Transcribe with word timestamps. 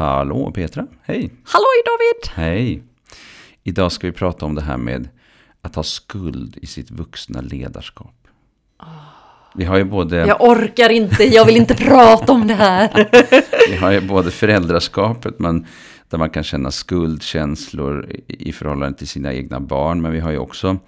Hallå 0.00 0.52
Petra, 0.54 0.86
hej! 1.02 1.30
Halloj 1.44 1.82
David! 1.84 2.46
Hej! 2.46 2.82
Idag 3.62 3.92
ska 3.92 4.06
vi 4.06 4.12
prata 4.12 4.46
om 4.46 4.54
det 4.54 4.62
här 4.62 4.76
med 4.76 5.08
att 5.62 5.74
ha 5.74 5.82
skuld 5.82 6.58
i 6.62 6.66
sitt 6.66 6.90
vuxna 6.90 7.40
ledarskap. 7.40 8.14
Vi 9.54 9.64
har 9.64 9.76
ju 9.76 9.84
både, 9.84 10.16
Jag 10.16 10.40
orkar 10.40 10.90
inte, 10.90 11.24
jag 11.24 11.44
vill 11.44 11.56
inte 11.56 11.74
prata 11.74 12.32
om 12.32 12.46
det 12.46 12.54
här. 12.54 13.08
vi 13.70 13.76
har 13.76 13.90
ju 13.90 14.00
både 14.00 14.30
föräldraskapet, 14.30 15.38
men, 15.38 15.66
där 16.08 16.18
man 16.18 16.30
kan 16.30 16.42
känna 16.42 16.70
skuldkänslor 16.70 18.10
i 18.10 18.48
i 18.48 18.52
förhållande 18.52 18.98
till 18.98 19.08
sina 19.08 19.32
egna 19.32 19.60
barn. 19.60 20.02
Men 20.02 20.12
vi 20.12 20.20
har 20.20 20.30
ju 20.30 20.38
också 20.38 20.78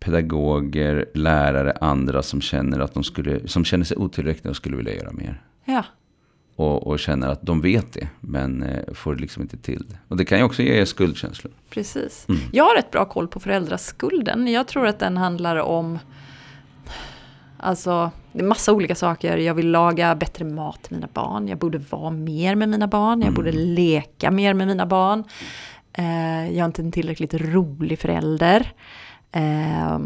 pedagoger, 0.00 1.06
lärare, 1.14 1.72
andra 1.80 2.22
som 2.22 2.40
känner, 2.40 2.80
att 2.80 2.94
de 2.94 3.04
skulle, 3.04 3.48
som 3.48 3.64
känner 3.64 3.84
sig 3.84 3.96
otillräckliga 3.96 4.50
och 4.50 4.56
skulle 4.56 4.76
vilja 4.76 4.94
göra 4.94 5.12
mer. 5.12 5.42
Ja, 5.64 5.84
Och, 6.58 6.86
och 6.86 6.98
känner 6.98 7.28
att 7.28 7.42
de 7.42 7.60
vet 7.60 7.92
det, 7.92 8.08
men 8.20 8.62
eh, 8.62 8.94
får 8.94 9.16
liksom 9.16 9.42
inte 9.42 9.56
till 9.56 9.84
det. 9.88 9.96
Och 10.08 10.16
det 10.16 10.24
kan 10.24 10.38
ju 10.38 10.44
också 10.44 10.62
ge 10.62 10.86
skuldkänslor. 10.86 11.52
precis. 11.70 12.26
Mm. 12.28 12.40
Jag 12.52 12.64
har 12.64 12.74
rätt 12.76 12.90
bra 12.90 13.04
koll 13.04 13.28
på 13.28 13.40
föräldraskulden. 13.40 14.48
Jag 14.48 14.68
tror 14.68 14.86
att 14.86 14.98
den 14.98 15.16
handlar 15.16 15.56
om 15.56 15.98
Alltså, 17.60 18.10
det 18.32 18.40
är 18.40 18.44
massa 18.44 18.72
olika 18.72 18.94
saker. 18.94 19.36
Jag 19.36 19.54
vill 19.54 19.70
laga 19.70 20.14
bättre 20.14 20.44
mat 20.44 20.82
till 20.82 20.94
mina 20.94 21.08
barn. 21.12 21.48
Jag 21.48 21.58
borde 21.58 21.78
vara 21.78 22.10
mer 22.10 22.54
med 22.54 22.68
mina 22.68 22.86
barn. 22.86 23.22
Jag 23.22 23.34
borde 23.34 23.52
leka 23.52 24.30
mer 24.30 24.54
med 24.54 24.66
mina 24.66 24.86
barn. 24.86 25.24
Eh, 25.92 26.44
jag 26.44 26.58
är 26.58 26.64
inte 26.64 26.82
en 26.82 26.92
tillräckligt 26.92 27.34
rolig 27.34 27.98
förälder. 27.98 28.72
Eh, 29.32 29.98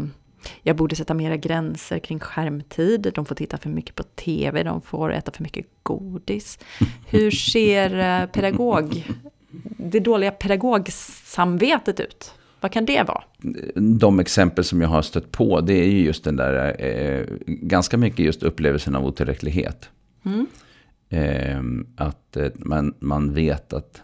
jag 0.61 0.75
borde 0.75 0.95
sätta 0.95 1.13
mera 1.13 1.37
gränser 1.37 1.99
kring 1.99 2.19
skärmtid. 2.19 3.11
De 3.15 3.25
får 3.25 3.35
titta 3.35 3.57
för 3.57 3.69
mycket 3.69 3.95
på 3.95 4.03
tv. 4.03 4.63
De 4.63 4.81
får 4.81 5.13
äta 5.13 5.31
för 5.31 5.43
mycket 5.43 5.65
godis. 5.83 6.59
Hur 7.07 7.31
ser 7.31 8.21
eh, 8.21 8.27
pedagog, 8.27 9.03
det 9.77 9.99
dåliga 9.99 10.31
pedagogsamvetet 10.31 11.99
ut? 11.99 12.33
Vad 12.59 12.71
kan 12.71 12.85
det 12.85 13.03
vara? 13.07 13.23
de 13.75 14.19
exempel 14.19 14.63
som 14.63 14.81
jag 14.81 14.89
har 14.89 15.01
stött 15.01 15.31
på, 15.31 15.61
det 15.61 15.73
är 15.73 15.87
ju 15.87 16.03
just 16.03 16.23
den 16.23 16.35
där, 16.35 16.81
eh, 16.85 17.25
ganska 17.45 17.97
mycket 17.97 18.19
just 18.19 18.43
upplevelsen 18.43 18.95
av 18.95 19.05
otillräcklighet. 19.05 19.89
Mm. 20.25 20.47
Eh, 21.09 22.05
att 22.05 22.37
man, 22.55 22.93
man 22.99 23.33
vet 23.33 23.73
att 23.73 24.01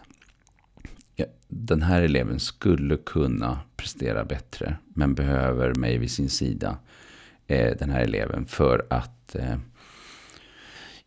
den 1.48 1.82
här 1.82 2.02
eleven 2.02 2.40
skulle 2.40 2.96
kunna 2.96 3.58
prestera 3.76 4.24
bättre, 4.24 4.76
men 4.94 5.14
behöver 5.14 5.74
mig 5.74 5.98
vid 5.98 6.10
sin 6.10 6.30
sida, 6.30 6.78
eh, 7.46 7.76
den 7.78 7.90
här 7.90 8.00
eleven, 8.00 8.46
för 8.46 8.86
att 8.90 9.34
eh, 9.34 9.56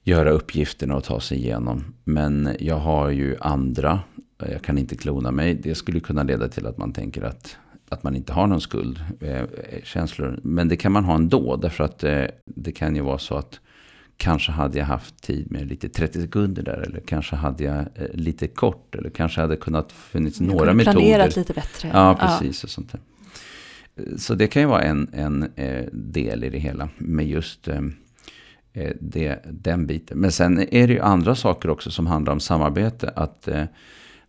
göra 0.03 0.29
uppgifterna 0.29 0.95
och 0.95 1.03
ta 1.03 1.19
sig 1.19 1.37
igenom. 1.37 1.93
Men 2.03 2.55
jag 2.59 2.75
har 2.75 3.09
ju 3.09 3.35
andra, 3.39 3.99
jag 4.37 4.61
kan 4.61 4.77
inte 4.77 4.95
klona 4.95 5.31
mig. 5.31 5.53
Det 5.53 5.75
skulle 5.75 5.99
kunna 5.99 6.23
leda 6.23 6.47
till 6.47 6.67
att 6.67 6.77
man 6.77 6.93
tänker 6.93 7.21
att, 7.21 7.57
att 7.89 8.03
man 8.03 8.15
inte 8.15 8.33
har 8.33 8.47
någon 8.47 8.61
skuld, 8.61 9.03
eh, 9.19 9.43
känslor. 9.83 10.39
Men 10.43 10.67
det 10.67 10.75
kan 10.75 10.91
man 10.91 11.05
ha 11.05 11.15
ändå, 11.15 11.55
därför 11.55 11.83
att 11.83 12.03
eh, 12.03 12.25
det 12.45 12.71
kan 12.71 12.95
ju 12.95 13.01
vara 13.01 13.19
så 13.19 13.35
att 13.35 13.59
kanske 14.23 14.51
hade 14.51 14.77
jag 14.79 14.85
haft 14.85 15.21
tid 15.21 15.51
med 15.51 15.67
lite 15.67 15.89
30 15.89 16.21
sekunder 16.21 16.63
där, 16.63 16.77
eller 16.87 16.99
kanske 16.99 17.35
hade 17.35 17.63
jag 17.63 17.77
eh, 17.79 17.85
lite 18.13 18.47
kort, 18.47 18.95
eller 18.95 19.09
kanske 19.09 19.41
hade 19.41 19.55
kunnat 19.55 19.91
funnits 19.91 20.39
Jag 20.39 20.47
några 20.47 20.59
kunde 20.59 20.73
metoder. 20.73 20.97
planerat 20.99 21.35
lite 21.35 21.53
bättre. 21.53 21.89
Ja, 21.93 22.17
precis. 22.19 22.63
Och 22.63 22.69
sånt 22.69 22.91
där. 22.91 23.01
Så 24.17 24.35
det 24.35 24.47
kan 24.47 24.61
ju 24.61 24.67
vara 24.67 24.81
en, 24.81 25.09
en 25.13 25.51
eh, 25.55 25.85
del 25.91 26.43
i 26.43 26.49
det 26.49 26.59
hela. 26.59 26.89
Med 26.97 27.27
just 27.27 27.67
eh, 27.67 27.81
eh, 28.73 28.91
det, 28.99 29.39
den 29.51 29.87
biten. 29.87 30.17
Men 30.17 30.31
sen 30.31 30.59
är 30.59 30.87
det 30.87 30.93
ju 30.93 30.99
andra 30.99 31.35
saker 31.35 31.69
också 31.69 31.91
som 31.91 32.07
handlar 32.07 32.33
om 32.33 32.39
samarbete. 32.39 33.09
Att 33.15 33.47
eh, 33.47 33.63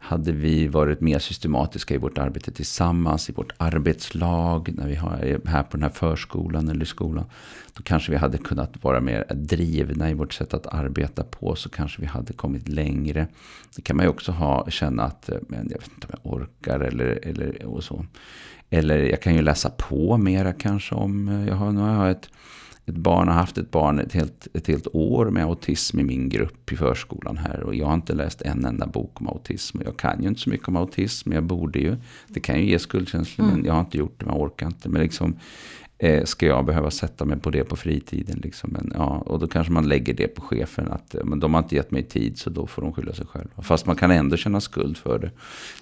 hade 0.04 0.32
vi 0.32 0.68
varit 0.68 1.00
mer 1.00 1.18
systematiska 1.18 1.94
i 1.94 1.98
vårt 1.98 2.18
arbete 2.18 2.52
tillsammans, 2.52 3.30
i 3.30 3.32
vårt 3.32 3.52
arbetslag, 3.56 4.70
när 4.74 4.86
vi 4.86 4.94
är 4.94 5.48
här 5.48 5.62
på 5.62 5.76
den 5.76 5.82
här 5.82 5.90
förskolan 5.90 6.68
eller 6.68 6.84
skolan. 6.84 7.24
Då 7.72 7.82
kanske 7.82 8.12
vi 8.12 8.18
hade 8.18 8.38
kunnat 8.38 8.84
vara 8.84 9.00
mer 9.00 9.24
drivna 9.34 10.10
i 10.10 10.14
vårt 10.14 10.32
sätt 10.32 10.54
att 10.54 10.66
arbeta 10.66 11.24
på. 11.24 11.56
Så 11.56 11.68
kanske 11.68 12.00
vi 12.00 12.06
hade 12.06 12.32
kommit 12.32 12.68
längre. 12.68 13.26
Det 13.76 13.82
kan 13.82 13.96
man 13.96 14.06
ju 14.06 14.10
också 14.10 14.32
ha, 14.32 14.70
känna 14.70 15.02
att 15.02 15.28
eh, 15.28 15.38
men 15.48 15.68
jag 15.70 15.78
vet 15.78 15.90
inte 15.94 16.06
om 16.06 16.18
jag 16.22 16.32
orkar 16.32 16.80
eller, 16.80 17.18
eller 17.22 17.66
och 17.66 17.84
så. 17.84 18.06
Eller 18.70 18.98
jag 18.98 19.22
kan 19.22 19.34
ju 19.34 19.42
läsa 19.42 19.70
på 19.70 20.16
mera 20.16 20.52
kanske 20.52 20.94
om, 20.94 21.28
eh, 21.28 21.48
jag 21.48 21.54
har, 21.54 21.72
nu 21.72 21.80
har 21.80 22.06
jag 22.06 22.10
ett, 22.10 22.28
ett 22.86 22.96
barn, 22.96 23.28
har 23.28 23.34
haft 23.34 23.58
ett 23.58 23.70
barn 23.70 23.98
ett 23.98 24.12
helt, 24.12 24.48
ett 24.52 24.66
helt 24.66 24.86
år 24.92 25.30
med 25.30 25.44
autism 25.44 26.00
i 26.00 26.02
min 26.02 26.28
grupp 26.28 26.72
i 26.72 26.76
förskolan 26.76 27.36
här. 27.36 27.60
Och 27.60 27.74
jag 27.74 27.86
har 27.86 27.94
inte 27.94 28.14
läst 28.14 28.42
en 28.42 28.64
enda 28.64 28.86
bok 28.86 29.20
om 29.20 29.28
autism. 29.28 29.78
Och 29.78 29.84
jag 29.86 29.96
kan 29.96 30.22
ju 30.22 30.28
inte 30.28 30.40
så 30.40 30.50
mycket 30.50 30.68
om 30.68 30.76
autism, 30.76 31.28
men 31.28 31.36
jag 31.36 31.44
borde 31.44 31.78
ju. 31.78 31.96
Det 32.28 32.40
kan 32.40 32.58
ju 32.60 32.70
ge 32.70 32.78
skuldkänslor, 32.78 33.46
men 33.46 33.64
jag 33.64 33.72
har 33.72 33.80
inte 33.80 33.98
gjort 33.98 34.14
det, 34.18 34.26
men 34.26 34.34
jag 34.34 34.42
orkar 34.42 34.66
inte. 34.66 34.88
Men 34.88 35.02
liksom, 35.02 35.36
eh, 35.98 36.24
ska 36.24 36.46
jag 36.46 36.64
behöva 36.64 36.90
sätta 36.90 37.24
mig 37.24 37.38
på 37.38 37.50
det 37.50 37.64
på 37.64 37.76
fritiden? 37.76 38.40
Liksom? 38.42 38.70
Men, 38.72 38.92
ja, 38.94 39.18
och 39.26 39.38
då 39.38 39.46
kanske 39.46 39.72
man 39.72 39.88
lägger 39.88 40.14
det 40.14 40.28
på 40.28 40.40
chefen, 40.40 40.92
att 40.92 41.14
eh, 41.14 41.24
men 41.24 41.40
de 41.40 41.54
har 41.54 41.62
inte 41.62 41.74
gett 41.74 41.90
mig 41.90 42.02
tid, 42.02 42.38
så 42.38 42.50
då 42.50 42.66
får 42.66 42.82
de 42.82 42.92
skylla 42.92 43.12
sig 43.12 43.26
själva. 43.26 43.62
Fast 43.62 43.86
man 43.86 43.96
kan 43.96 44.10
ändå 44.10 44.36
känna 44.36 44.60
skuld 44.60 44.96
för 44.96 45.18
det. 45.18 45.30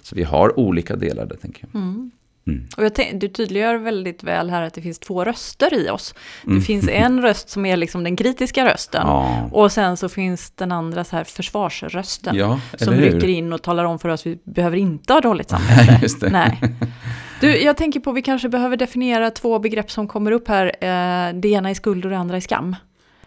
Så 0.01 0.15
vi 0.15 0.23
har 0.23 0.59
olika 0.59 0.95
delar 0.95 1.25
där, 1.25 1.35
tänker 1.35 1.67
jag. 1.71 1.81
Mm. 1.81 2.11
Mm. 2.47 2.65
Och 2.77 2.83
jag 2.83 3.19
du 3.19 3.27
tydliggör 3.27 3.75
väldigt 3.75 4.23
väl 4.23 4.49
här 4.49 4.61
att 4.61 4.73
det 4.73 4.81
finns 4.81 4.99
två 4.99 5.23
röster 5.23 5.73
i 5.73 5.89
oss. 5.89 6.15
Det 6.43 6.49
Mm. 6.51 6.61
finns 6.61 6.87
en 6.89 7.21
röst 7.27 7.49
som 7.49 7.65
är 7.65 7.77
liksom 7.77 8.03
den 8.03 8.15
kritiska 8.15 8.65
rösten. 8.65 9.01
Ja, 9.07 9.49
Och 9.51 9.71
sen 9.71 9.97
så 9.97 10.09
finns 10.09 10.51
den 10.51 10.71
andra 10.71 11.03
så 11.03 11.15
här 11.15 11.23
försvarsrösten. 11.23 12.35
ja 12.35 12.59
som 12.77 12.93
rycker 12.93 13.27
in 13.27 13.53
och 13.53 13.61
talar 13.61 13.83
om 13.85 13.99
för 13.99 14.09
oss 14.09 14.21
att 14.21 14.25
vi 14.27 14.37
behöver 14.43 14.77
inte 14.77 15.13
ha 15.13 15.21
dåligt 15.21 15.49
samvete. 15.49 16.07
Det. 16.19 16.29
Nej. 16.29 16.59
Du, 17.41 17.57
jag 17.61 17.77
tänker 17.77 17.99
på 17.99 18.09
att 18.09 18.15
vi 18.15 18.21
kanske 18.21 18.49
behöver 18.49 18.77
definiera 18.77 19.31
två 19.31 19.59
begrepp 19.59 19.91
som 19.91 20.07
kommer 20.07 20.31
upp 20.31 20.47
här. 20.47 20.65
Eh, 20.65 21.33
Det 21.33 21.47
ena 21.49 21.69
är 21.69 21.73
skuld 21.73 22.05
och 22.05 22.11
det 22.11 22.17
andra 22.17 22.35
är 22.37 22.41
skam. 22.41 22.75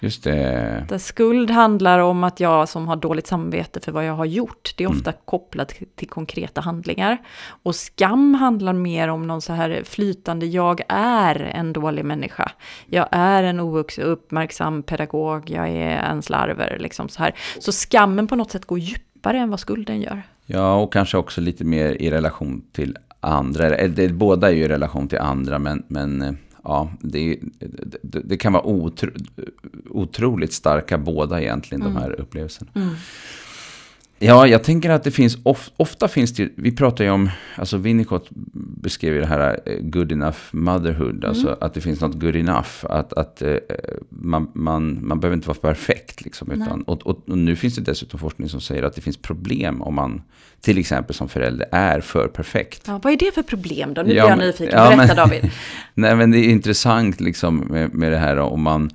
Just 0.00 0.24
det. 0.24 0.86
Där 0.88 0.98
skuld 0.98 1.50
handlar 1.50 1.98
om 1.98 2.24
att 2.24 2.40
jag 2.40 2.68
som 2.68 2.88
har 2.88 2.96
dåligt 2.96 3.26
samvete 3.26 3.80
för 3.80 3.92
vad 3.92 4.04
jag 4.04 4.14
har 4.14 4.24
gjort. 4.24 4.74
Det 4.76 4.84
är 4.84 4.88
Mm. 4.88 4.98
ofta 4.98 5.12
kopplat 5.12 5.74
till 5.96 6.08
konkreta 6.08 6.60
handlingar. 6.60 7.18
Och 7.62 7.74
skam 7.74 8.34
handlar 8.34 8.72
mer 8.72 9.08
om 9.08 9.26
någon 9.26 9.42
så 9.42 9.52
här 9.52 9.82
flytande, 9.84 10.46
jag 10.46 10.80
är 10.88 11.40
en 11.40 11.72
dålig 11.72 12.04
människa. 12.04 12.50
Jag 12.86 13.08
är 13.10 13.42
en 13.42 13.60
ovuxen, 13.60 14.04
uppmärksam 14.04 14.82
pedagog, 14.82 15.50
jag 15.50 15.68
är 15.68 15.98
en 15.98 16.22
slarver, 16.22 16.76
liksom 16.80 17.08
så 17.08 17.22
här. 17.22 17.34
Så 17.58 17.72
skammen 17.72 18.26
på 18.26 18.36
något 18.36 18.50
sätt 18.50 18.64
går 18.64 18.78
djupare 18.78 19.38
än 19.38 19.50
vad 19.50 19.60
skulden 19.60 20.00
gör. 20.00 20.22
Ja, 20.46 20.74
och 20.74 20.92
kanske 20.92 21.16
också 21.18 21.40
lite 21.40 21.64
mer 21.64 22.02
i 22.02 22.10
relation 22.10 22.62
till 22.72 22.96
andra. 23.20 23.66
Eller, 23.66 24.08
båda 24.08 24.48
är 24.48 24.52
ju 24.52 24.62
i 24.64 24.68
relation 24.68 25.08
till 25.08 25.18
andra, 25.18 25.58
men, 25.58 25.82
men 25.88 26.22
eh, 26.22 26.32
ja, 26.66 26.90
det, 27.00 27.38
det, 28.02 28.20
det 28.24 28.36
kan 28.36 28.52
vara 28.52 28.62
otro, 28.62 29.10
otroligt 29.90 30.52
starka 30.52 30.98
båda 30.98 31.40
egentligen, 31.42 31.84
de 31.84 31.96
här 31.96 32.20
upplevelserna. 32.20 32.70
Ja, 34.18 34.46
jag 34.46 34.64
tänker 34.64 34.90
att 34.90 35.04
det 35.04 35.10
finns, 35.10 35.38
of, 35.42 35.70
ofta 35.76 36.08
finns 36.08 36.32
det 36.34 36.48
vi 36.56 36.72
pratar 36.76 37.04
ju 37.04 37.10
om, 37.10 37.30
alltså 37.56 37.76
Winnicott 37.76 38.28
beskrev 38.82 39.14
ju 39.14 39.20
det 39.20 39.26
här 39.26 39.60
eh, 39.66 39.78
good 39.80 40.12
enough 40.12 40.36
motherhood, 40.50 41.24
alltså 41.24 41.56
att 41.60 41.74
det 41.74 41.80
finns 41.80 42.00
något 42.00 42.20
good 42.20 42.36
enough, 42.36 42.68
att, 42.82 43.12
att 43.12 43.42
eh, 43.42 43.54
man, 44.08 44.50
man, 44.54 44.98
man 45.02 45.20
behöver 45.20 45.36
inte 45.36 45.48
vara 45.48 45.58
perfekt 45.58 46.24
liksom, 46.24 46.50
utan, 46.50 46.82
och, 46.82 47.06
och, 47.06 47.28
och 47.28 47.38
nu 47.38 47.56
finns 47.56 47.74
det 47.76 47.82
dessutom 47.82 48.20
forskning 48.20 48.48
som 48.48 48.60
säger 48.60 48.82
att 48.82 48.94
det 48.94 49.00
finns 49.00 49.16
problem 49.16 49.82
om 49.82 49.94
man 49.94 50.22
till 50.60 50.78
exempel 50.78 51.14
som 51.14 51.28
förälder 51.28 51.66
är 51.72 52.00
för 52.00 52.28
perfekt. 52.28 52.82
Ja, 52.86 53.00
vad 53.04 53.12
är 53.12 53.16
det 53.16 53.34
för 53.34 53.42
problem 53.42 53.94
då? 53.94 54.02
Nu 54.02 54.08
Ja, 54.08 54.12
blir 54.12 54.16
jag 54.30 54.38
men- 54.38 54.46
nyfiken. 54.46 54.78
ja, 54.78 54.84
Berätta 54.96 55.06
men- 55.06 55.16
David. 55.16 55.50
Nej, 55.94 56.16
men 56.16 56.30
det 56.30 56.38
är 56.38 56.48
intressant 56.48 57.20
liksom 57.20 57.56
med, 57.56 57.94
med 57.94 58.12
det 58.12 58.18
här 58.18 58.36
om 58.38 58.62
man, 58.62 58.90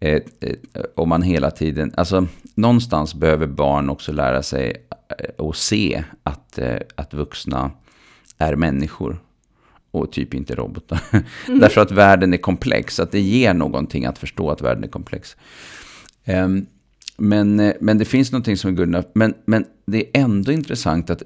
eh, 0.00 0.20
eh, 0.40 0.56
om 0.94 1.08
man 1.08 1.22
hela 1.22 1.50
tiden, 1.50 1.92
alltså 1.96 2.26
någonstans 2.54 3.14
behöver 3.14 3.46
barn 3.46 3.90
också 3.90 4.12
lära 4.12 4.42
sig 4.42 4.86
eh, 5.18 5.30
och 5.36 5.56
se 5.56 6.04
att, 6.22 6.58
eh, 6.58 6.76
att 6.94 7.14
vuxna 7.14 7.70
är 8.38 8.56
människor 8.56 9.22
och 9.90 10.12
typ 10.12 10.34
inte 10.34 10.54
robotar. 10.54 11.00
Därför 11.46 11.80
att 11.80 11.90
världen 11.90 12.32
är 12.32 12.38
komplex, 12.38 13.00
att 13.00 13.12
det 13.12 13.20
ger 13.20 13.54
någonting 13.54 14.04
att 14.04 14.18
förstå 14.18 14.50
att 14.50 14.62
världen 14.62 14.84
är 14.84 14.88
komplex. 14.88 15.36
Ehm, 16.24 16.66
men, 17.16 17.72
men 17.80 17.98
det 17.98 18.04
finns 18.04 18.32
någonting 18.32 18.56
som 18.56 18.70
är 18.70 18.74
good 18.74 18.88
enough. 18.88 19.08
Men, 19.14 19.34
men 19.44 19.64
det 19.86 19.98
är 19.98 20.22
ändå 20.22 20.52
intressant 20.52 21.10
att 21.10 21.22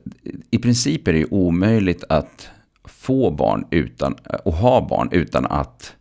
i 0.50 0.59
princip 0.59 1.09
är 1.09 1.12
det 1.12 1.19
ju 1.19 1.29
omöjligt 1.31 2.05
att 2.09 2.49
få 2.85 3.31
barn 3.31 3.67
utan, 3.70 4.15
och 4.44 4.53
ha 4.53 4.88
barn 4.88 5.09
utan 5.12 5.47
att, 5.47 5.93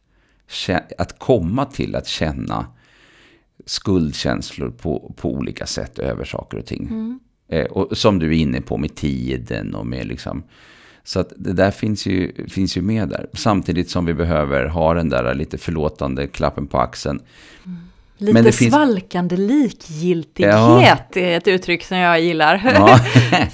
att 0.97 1.19
komma 1.19 1.65
till 1.65 1.95
att 1.95 2.07
känna 2.07 2.65
skuldkänslor 3.65 4.69
på, 4.69 5.13
på 5.17 5.31
olika 5.31 5.65
sätt 5.65 5.99
över 5.99 6.25
saker 6.25 6.57
och 6.57 6.65
ting. 6.65 7.19
Eh, 7.47 7.65
och 7.65 7.97
som 7.97 8.19
du 8.19 8.27
är 8.27 8.39
inne 8.39 8.61
på 8.61 8.77
med 8.77 8.95
tiden 8.95 9.75
och 9.75 9.87
med 9.87 10.07
liksom... 10.07 10.43
Så 11.05 11.19
att 11.19 11.33
det 11.37 11.53
där 11.53 11.71
finns 11.71 12.05
ju, 12.05 12.47
finns 12.49 12.77
ju 12.77 12.81
med 12.81 13.09
där. 13.09 13.29
Samtidigt 13.33 13.89
som 13.89 14.05
vi 14.05 14.13
behöver 14.13 14.65
ha 14.65 14.93
den 14.93 15.09
där 15.09 15.33
lite 15.33 15.57
förlåtande 15.57 16.27
klappen 16.27 16.67
på 16.67 16.77
axeln. 16.77 17.21
Lite 18.17 18.33
Men 18.33 18.43
det 18.43 18.51
finns- 18.51 18.73
svalkande 18.73 19.37
likgiltighet 19.37 21.17
är 21.17 21.37
ett 21.37 21.47
uttryck 21.47 21.83
som 21.83 21.97
jag 21.97 22.21
gillar. 22.21 22.71
Ja, 22.75 22.99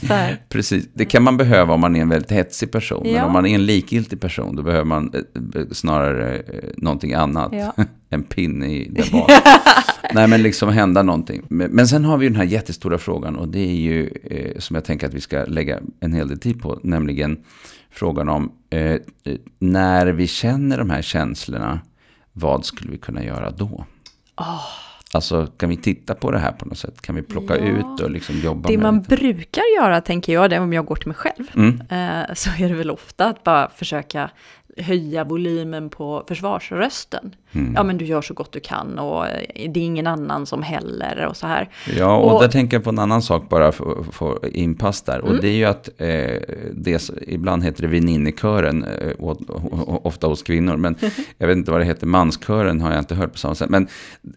precis. 0.50 0.88
Det 0.94 1.06
kan 1.06 1.24
man 1.24 1.38
behöva 1.38 1.74
om 1.74 1.82
man 1.82 1.96
är 1.96 2.02
en 2.02 2.10
väldigt 2.10 2.32
hetsig 2.32 2.72
person. 2.72 3.02
Men 3.04 3.12
Ja. 3.16 3.26
om 3.26 3.32
man 3.34 3.46
är 3.46 3.56
en 3.56 3.66
likgiltig 3.66 4.22
person, 4.22 4.56
då 4.56 4.64
behöver 4.64 4.86
man 4.86 5.12
eh, 5.14 5.62
eh, 5.62 5.68
snarare 5.72 6.36
eh, 6.36 6.44
någonting 6.78 7.14
annat. 7.14 7.52
Ja. 7.54 7.74
en 8.10 8.24
pinne 8.24 8.68
i 8.74 8.88
där 8.90 9.12
bak. 9.12 9.32
Nej, 10.14 10.28
men 10.28 10.44
liksom 10.44 10.70
hända 10.70 11.04
någonting. 11.04 11.42
Men, 11.50 11.72
men 11.72 11.88
sen 11.88 12.06
har 12.06 12.18
vi 12.18 12.26
ju 12.26 12.30
den 12.30 12.38
här 12.40 12.46
jättestora 12.48 12.98
frågan 12.98 13.36
och 13.36 13.48
det 13.48 13.60
är 13.60 13.76
ju 13.76 14.10
som 14.60 14.76
jag 14.76 14.86
tänker 14.86 15.08
att 15.08 15.14
vi 15.14 15.22
ska 15.22 15.46
lägga 15.46 15.80
en 16.00 16.14
hel 16.14 16.28
del 16.28 16.40
tid 16.40 16.62
på, 16.62 16.80
nämligen 16.84 17.38
frågan 17.92 18.30
om 18.30 18.52
när 19.60 20.06
vi 20.08 20.28
känner 20.28 20.78
de 20.78 20.90
här 20.90 21.02
känslorna, 21.02 21.80
vad 22.34 22.66
skulle 22.66 22.92
vi 22.92 22.98
kunna 22.98 23.24
göra 23.24 23.52
då? 23.52 23.86
Ah. 24.39 24.59
Alltså, 25.13 25.47
kan 25.47 25.69
vi 25.69 25.77
titta 25.77 26.15
på 26.15 26.31
det 26.31 26.39
här 26.39 26.51
på 26.51 26.65
något 26.65 26.77
sätt? 26.77 27.01
Kan 27.01 27.15
vi 27.15 27.21
plocka 27.21 27.57
Ja. 27.57 27.63
ut 27.63 28.00
och 28.01 28.12
liksom 28.12 28.36
jobba 28.39 28.68
Det 28.69 28.77
med 28.77 28.83
man 28.83 28.97
lite? 28.97 29.15
brukar 29.15 29.63
göra, 29.81 30.01
tänker 30.01 30.33
jag, 30.33 30.50
det 30.50 30.59
om 30.59 30.74
jag 30.74 30.86
går 30.86 30.95
till 30.95 31.07
mig 31.07 31.18
själv, 31.18 31.45
Mm. 31.56 31.81
eh, 31.89 32.33
så 32.33 32.50
är 32.63 32.69
det 32.69 32.75
väl 32.75 32.91
ofta 32.91 33.25
att 33.25 33.44
bara 33.44 33.69
försöka 33.69 34.30
höja 34.80 35.24
volymen 35.24 35.90
på 35.90 36.24
försvarsrösten. 36.28 37.36
Mm. 37.52 37.74
Ja, 37.76 37.84
men 37.84 37.98
du 37.98 38.06
gör 38.06 38.22
så 38.22 38.34
gott 38.34 38.52
du 38.52 38.60
kan 38.60 39.00
och 39.00 39.28
eh, 39.28 39.72
det 39.72 39.80
är 39.80 39.84
ingen 39.84 40.08
annan 40.08 40.46
som 40.46 40.64
heller 40.64 41.26
och 41.30 41.38
så 41.38 41.48
här. 41.48 41.70
Ja, 41.98 42.18
och, 42.18 42.34
Och- 42.36 42.42
där 42.42 42.50
tänker 42.50 42.78
jag 42.78 42.84
på 42.84 42.90
en 42.90 43.00
annan 43.00 43.22
sak 43.22 43.50
bara 43.50 43.72
för 43.72 44.04
få 44.12 44.40
inpass 44.54 45.02
där. 45.02 45.20
Mm. 45.20 45.31
Och 45.31 45.42
det 45.42 45.48
är 45.48 45.56
ju 45.56 45.66
att 45.66 45.90
eh, 45.98 46.58
det, 46.74 47.10
ibland 47.28 47.64
heter 47.64 47.81
det 47.81 47.88
väninnekören, 47.88 48.84
eh, 48.84 49.14
ofta 50.04 50.28
hos 50.28 50.44
kvinnor. 50.44 50.78
Men 50.78 50.96
jag 51.38 51.48
vet 51.48 51.58
inte 51.58 51.72
vad 51.72 51.82
det 51.82 51.86
heter, 51.86 52.08
manskören 52.08 52.82
har 52.82 52.92
jag 52.92 53.00
inte 53.00 53.16
hört 53.16 53.32
på 53.32 53.38
samma 53.38 53.56
sätt. 53.56 53.70
Men 53.70 53.88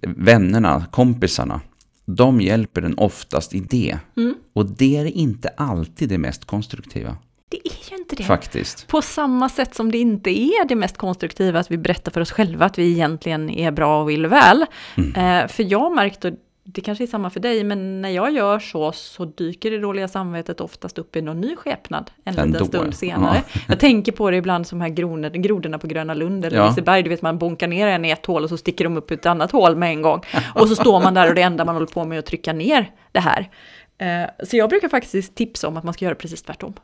vännerna, 0.00 0.84
kompisarna, 0.90 1.60
de 2.06 2.40
hjälper 2.40 2.80
den 2.80 2.98
oftast 2.98 3.54
i 3.54 3.60
det. 3.60 3.98
Mm. 4.16 4.34
Och 4.52 4.66
det 4.66 4.96
är 4.96 5.04
inte 5.04 5.48
alltid 5.48 6.08
det 6.08 6.18
mest 6.18 6.44
konstruktiva, 6.44 7.16
Det 7.52 7.68
är 7.68 7.90
ju 7.90 7.96
inte 7.96 8.16
det. 8.16 8.22
faktiskt. 8.22 8.86
På 8.88 9.02
samma 9.02 9.48
sätt 9.48 9.74
som 9.74 9.92
det 9.92 9.98
inte 9.98 10.30
är 10.30 10.64
det 10.68 10.74
mest 10.74 10.96
konstruktiva 10.96 11.60
att 11.60 11.70
vi 11.70 11.78
berättar 11.78 12.12
för 12.12 12.20
oss 12.20 12.32
själva 12.32 12.66
att 12.66 12.78
vi 12.78 12.92
egentligen 12.92 13.50
är 13.50 13.70
bra 13.70 14.00
och 14.02 14.10
vill 14.10 14.26
väl. 14.26 14.66
Eh, 14.96 15.48
för 15.48 15.62
jag 15.72 15.94
märkt, 15.94 16.24
och 16.24 16.32
det 16.64 16.80
kanske 16.80 17.04
är 17.04 17.06
samma 17.06 17.30
för 17.30 17.40
dig, 17.40 17.64
men 17.64 18.02
när 18.02 18.08
jag 18.08 18.32
gör 18.32 18.58
så 18.58 18.92
så 18.92 19.24
dyker 19.24 19.70
det 19.70 19.78
dåliga 19.78 20.08
samvetet 20.08 20.60
oftast 20.60 20.98
upp 20.98 21.16
i 21.16 21.22
någon 21.22 21.40
ny 21.40 21.56
skepnad 21.56 22.10
en 22.24 22.38
Ändå, 22.38 22.52
liten 22.52 22.66
stund 22.66 22.88
ja. 22.88 22.92
senare. 22.92 23.42
Jag 23.68 23.80
tänker 23.80 24.12
på 24.12 24.30
det 24.30 24.36
ibland 24.36 24.66
som 24.66 24.80
här 24.80 24.88
gronor, 24.88 25.30
grodorna 25.30 25.78
på 25.78 25.86
Gröna 25.86 26.14
Lund 26.14 26.44
eller 26.44 26.56
Ja. 26.56 26.68
Liseberg, 26.68 27.02
du 27.02 27.10
vet 27.10 27.22
man 27.22 27.38
bonkar 27.38 27.68
ner 27.68 27.86
en 27.86 28.04
i 28.04 28.10
ett 28.10 28.26
hål 28.26 28.42
och 28.42 28.48
så 28.48 28.56
sticker 28.56 28.84
de 28.84 28.96
upp 28.96 29.10
i 29.10 29.14
ett 29.14 29.26
annat 29.26 29.52
hål 29.52 29.76
med 29.76 29.90
en 29.90 30.02
gång. 30.02 30.20
Och 30.54 30.68
så 30.68 30.76
står 30.76 31.00
man 31.00 31.14
där 31.14 31.28
och 31.28 31.34
det 31.34 31.42
enda 31.42 31.64
man 31.64 31.74
håller 31.74 31.86
på 31.86 32.04
med 32.04 32.16
är 32.16 32.18
att 32.18 32.26
trycka 32.26 32.52
ner 32.52 32.90
det 33.12 33.20
här. 33.20 33.50
Eh, 33.98 34.46
så 34.46 34.56
jag 34.56 34.70
brukar 34.70 34.88
faktiskt 34.88 35.34
tipsa 35.34 35.68
om 35.68 35.76
att 35.76 35.84
man 35.84 35.94
ska 35.94 36.04
göra 36.04 36.14
precis 36.14 36.42
tvärtom. 36.42 36.74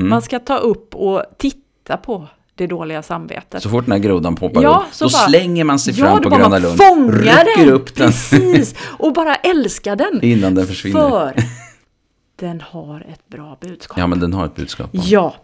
Mm. 0.00 0.10
Man 0.10 0.22
ska 0.22 0.38
ta 0.38 0.56
upp 0.56 0.94
och 0.94 1.22
titta 1.38 1.96
på 1.96 2.26
det 2.54 2.66
dåliga 2.66 3.02
samvetet. 3.02 3.62
Så 3.62 3.68
fort 3.70 3.84
den 3.84 3.92
här 3.92 3.98
grodan 3.98 4.36
poppar 4.36 4.62
Ja, 4.62 4.84
upp, 4.88 4.94
så 4.94 5.04
då 5.04 5.10
bara- 5.10 5.28
slänger 5.28 5.64
man 5.64 5.78
sig 5.78 5.94
ja, 5.98 6.04
fram 6.06 6.22
på 6.22 6.28
Gröna 6.28 6.48
man 6.48 6.62
Lund, 6.62 6.76
fångar 6.78 7.44
rycker 7.44 7.64
den, 7.66 7.74
upp 7.74 7.94
den 7.96 8.06
Precis, 8.10 8.74
och 8.98 9.12
bara 9.12 9.34
älskar 9.34 9.96
den. 9.96 10.20
innan 10.22 10.54
den 10.54 10.66
försvinner. 10.66 11.00
För 11.00 11.34
den 12.46 12.60
har 12.60 13.00
ett 13.00 13.28
bra 13.28 13.58
budskap. 13.60 13.98
Ja, 13.98 14.06
men 14.06 14.20
den 14.20 14.32
har 14.32 14.46
ett 14.46 14.54
budskap. 14.54 14.90
Ja, 14.92 15.34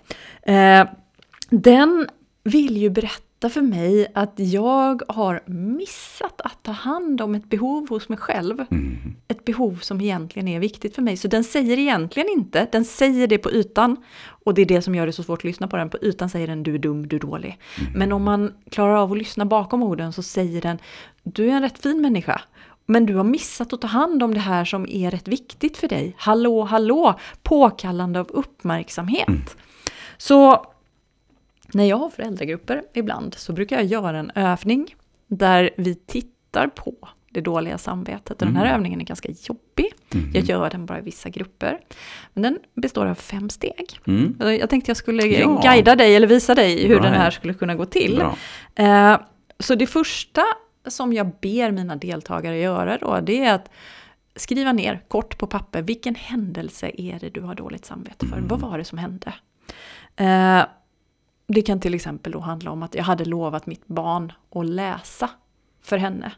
eh, 0.43 0.87
den 1.51 2.09
vill 2.45 2.77
ju 2.77 2.91
berätta 2.91 3.23
för 3.41 3.63
mig 3.63 4.07
att 4.15 4.33
jag 4.37 5.03
har 5.09 5.41
missat 5.47 6.41
att 6.41 6.63
ta 6.63 6.73
hand 6.73 7.21
om 7.21 7.35
ett 7.35 7.49
behov 7.49 7.89
hos 7.89 8.09
mig 8.09 8.19
själv. 8.19 8.65
Mm. 8.71 8.97
Ett 9.29 9.45
behov 9.45 9.79
som 9.83 10.01
egentligen 10.01 10.49
är 10.49 10.61
viktigt 10.61 10.95
för 10.95 11.03
mig. 11.03 11.17
Så 11.17 11.29
den 11.29 11.45
säger 11.45 11.79
egentligen 11.79 12.29
inte, 12.29 12.67
den 12.73 12.85
säger 12.85 13.27
det 13.27 13.39
på 13.39 13.51
ytan. 13.51 13.97
Och 14.45 14.55
det 14.55 14.63
är 14.63 14.67
det 14.67 14.83
som 14.83 14.95
gör 14.95 15.07
det 15.07 15.13
så 15.13 15.23
svårt 15.23 15.41
att 15.41 15.45
lyssna 15.45 15.69
på 15.69 15.77
den. 15.77 15.91
På 15.91 15.99
ytan 16.03 16.31
säger 16.31 16.47
den 16.47 16.63
du 16.63 16.75
är 16.75 16.79
dum, 16.79 17.09
du 17.09 17.17
är 17.17 17.21
dålig. 17.21 17.59
Men 17.95 18.13
om 18.13 18.23
man 18.23 18.55
klarar 18.71 18.97
av 18.97 19.13
att 19.13 19.19
lyssna 19.19 19.45
bakom 19.45 19.83
orden 19.83 20.13
så 20.13 20.23
säger 20.23 20.61
den 20.61 20.79
du 21.23 21.51
är 21.51 21.53
en 21.53 21.63
rätt 21.63 21.79
fin 21.79 22.01
människa. 22.01 22.41
Men 22.87 23.07
du 23.07 23.15
har 23.15 23.25
missat 23.25 23.73
att 23.73 23.81
ta 23.81 23.87
hand 23.87 24.23
om 24.23 24.35
det 24.35 24.41
här 24.41 24.65
som 24.65 24.87
är 24.89 25.11
rätt 25.11 25.29
viktigt 25.29 25.77
för 25.77 25.89
dig. 25.89 26.15
Hallå, 26.19 26.63
hallå, 26.63 27.15
påkallande 27.43 28.21
av 28.21 28.27
uppmärksamhet. 28.31 29.57
Så 30.19 30.67
när 31.73 31.85
jag 31.85 31.97
har 31.97 32.11
föräldragrupper 32.11 32.83
ibland 32.95 33.35
så 33.35 33.53
brukar 33.53 33.77
jag 33.77 33.85
göra 33.85 34.19
en 34.19 34.31
övning 34.35 34.95
där 35.27 35.71
vi 35.77 35.95
tittar 35.95 36.69
på 36.69 36.95
det 37.31 37.41
dåliga 37.41 37.79
samvetet. 37.79 38.41
Och 38.43 38.47
den 38.49 38.57
här 38.57 38.75
övningen 38.75 39.01
är 39.01 39.05
ganska 39.05 39.29
jobbig. 39.29 39.93
Jag 40.35 40.45
gör 40.45 40.71
den 40.71 40.87
bara 40.87 40.99
i 40.99 41.03
vissa 41.03 41.29
grupper. 41.29 41.79
Men 42.33 42.43
den 42.43 42.59
består 42.75 43.07
av 43.07 43.15
fem 43.15 43.51
steg. 43.51 43.99
Mm. 44.07 44.37
Jag 44.41 44.71
tänkte 44.71 44.91
jag 44.91 44.97
skulle 44.97 45.27
Ja. 45.27 45.61
guida 45.65 45.97
dig 45.97 46.17
eller 46.17 46.27
visa 46.27 46.55
dig 46.55 46.87
hur 46.87 46.95
den 46.95 47.03
Right. 47.05 47.17
här 47.17 47.31
skulle 47.31 47.55
kunna 47.55 47.75
gå 47.75 47.85
till. 47.85 48.23
Eh, 48.75 49.19
så 49.59 49.75
det 49.75 49.87
första 49.87 50.43
som 50.87 51.13
jag 51.13 51.27
ber 51.41 51.71
mina 51.71 51.97
deltagare 51.97 52.59
göra 52.59 52.99
då, 53.01 53.21
det 53.21 53.45
är 53.45 53.55
att 53.55 53.71
skriva 54.37 54.73
ner 54.73 55.01
kort 55.09 55.39
på 55.39 55.47
papper, 55.47 55.83
vilken 55.83 56.15
händelse 56.15 56.91
är 56.99 57.19
det 57.21 57.29
du 57.31 57.41
har 57.41 57.55
dåligt 57.55 57.85
samvete 57.85 58.27
för? 58.27 58.41
Vad 58.41 58.61
var 58.61 58.79
det 58.79 58.85
som 58.85 58.99
hände? 58.99 59.33
Eh, 60.17 60.63
det 61.47 61.63
kan 61.63 61.81
till 61.81 61.95
exempel 61.95 62.33
då 62.33 62.41
handla 62.41 62.71
om 62.71 62.83
att 62.83 62.95
jag 62.95 63.05
hade 63.05 63.25
lovat 63.25 63.67
mitt 63.67 63.87
barn 63.87 64.33
att 64.51 64.67
läsa 64.67 65.31
för 65.83 65.99
henne. 65.99 66.33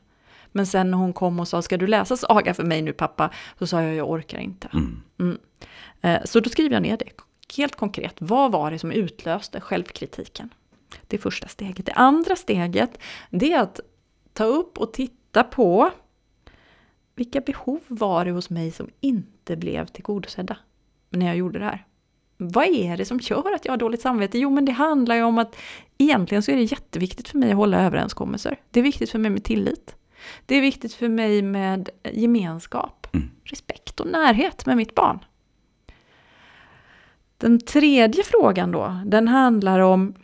Men 0.53 0.67
sen 0.67 0.91
när 0.91 0.99
hon 0.99 1.13
kom 1.13 1.41
och 1.41 1.49
sa, 1.49 1.63
ska 1.63 1.77
du 1.77 1.87
läsa 1.87 2.17
saga 2.17 2.55
för 2.55 2.65
mig 2.65 2.83
nu 2.83 2.93
pappa? 2.93 3.31
Så 3.59 3.67
sa 3.67 3.83
jag, 3.83 3.95
jag 3.95 4.11
orkar 4.11 4.39
inte. 4.39 4.69
Mm. 4.73 5.03
Mm. 5.21 5.39
Eh, 6.01 6.25
Så 6.25 6.41
då 6.41 6.51
skriver 6.51 6.77
jag 6.77 6.83
ner 6.83 6.97
det 6.97 7.11
helt 7.57 7.77
konkret. 7.77 8.15
Vad 8.19 8.53
var 8.53 8.71
det 8.71 8.79
som 8.79 8.93
utlöste 8.93 9.61
självkritiken? 9.61 10.55
Det 11.07 11.19
första 11.19 11.49
steget. 11.49 11.87
Det 11.87 11.93
andra 11.93 12.37
steget 12.37 12.99
det 13.31 13.53
är 13.53 13.63
att 13.63 13.81
ta 14.33 14.45
upp 14.45 14.79
och 14.79 14.93
titta 14.93 15.45
på 15.45 15.91
vilka 17.15 17.41
behov 17.41 17.81
var 17.87 18.25
det 18.25 18.31
hos 18.31 18.51
mig 18.51 18.71
som 18.71 18.91
inte 19.01 19.57
blev 19.57 19.87
tillgodosedda 19.87 20.57
när 21.11 21.27
jag 21.27 21.37
gjorde 21.37 21.59
det 21.59 21.65
här. 21.65 21.85
Vad 22.41 22.67
är 22.67 22.97
det 22.97 23.05
som 23.05 23.19
gör 23.23 23.55
att 23.55 23.65
jag 23.65 23.73
har 23.73 23.77
dåligt 23.77 24.01
samvete? 24.01 24.39
Jo, 24.39 24.51
men 24.51 24.65
det 24.65 24.73
handlar 24.73 25.15
ju 25.15 25.23
om 25.23 25.39
att 25.39 25.57
egentligen 25.99 26.43
så 26.43 26.51
är 26.51 26.57
det 26.57 26.63
jätteviktigt 26.63 27.29
för 27.29 27.39
mig 27.39 27.51
att 27.51 27.57
hålla 27.57 27.81
överenskommelser. 27.81 28.57
Det 28.71 28.81
är 28.81 28.85
viktigt 28.85 29.11
för 29.11 29.19
mig 29.19 29.31
med 29.31 29.45
tillit. 29.45 29.97
Det 30.47 30.55
är 30.55 30.61
viktigt 30.61 30.95
för 30.95 31.09
mig 31.09 31.43
med 31.43 31.91
gemenskap, 32.13 33.07
Mm. 33.13 33.31
respekt 33.45 34.01
och 34.01 34.07
närhet 34.07 34.67
med 34.67 34.77
mitt 34.77 34.95
barn. 34.95 35.19
Den 37.39 37.61
tredje 37.61 38.25
frågan 38.25 38.71
då, 38.73 39.01
den 39.07 39.29
handlar 39.29 39.79
om 39.79 40.15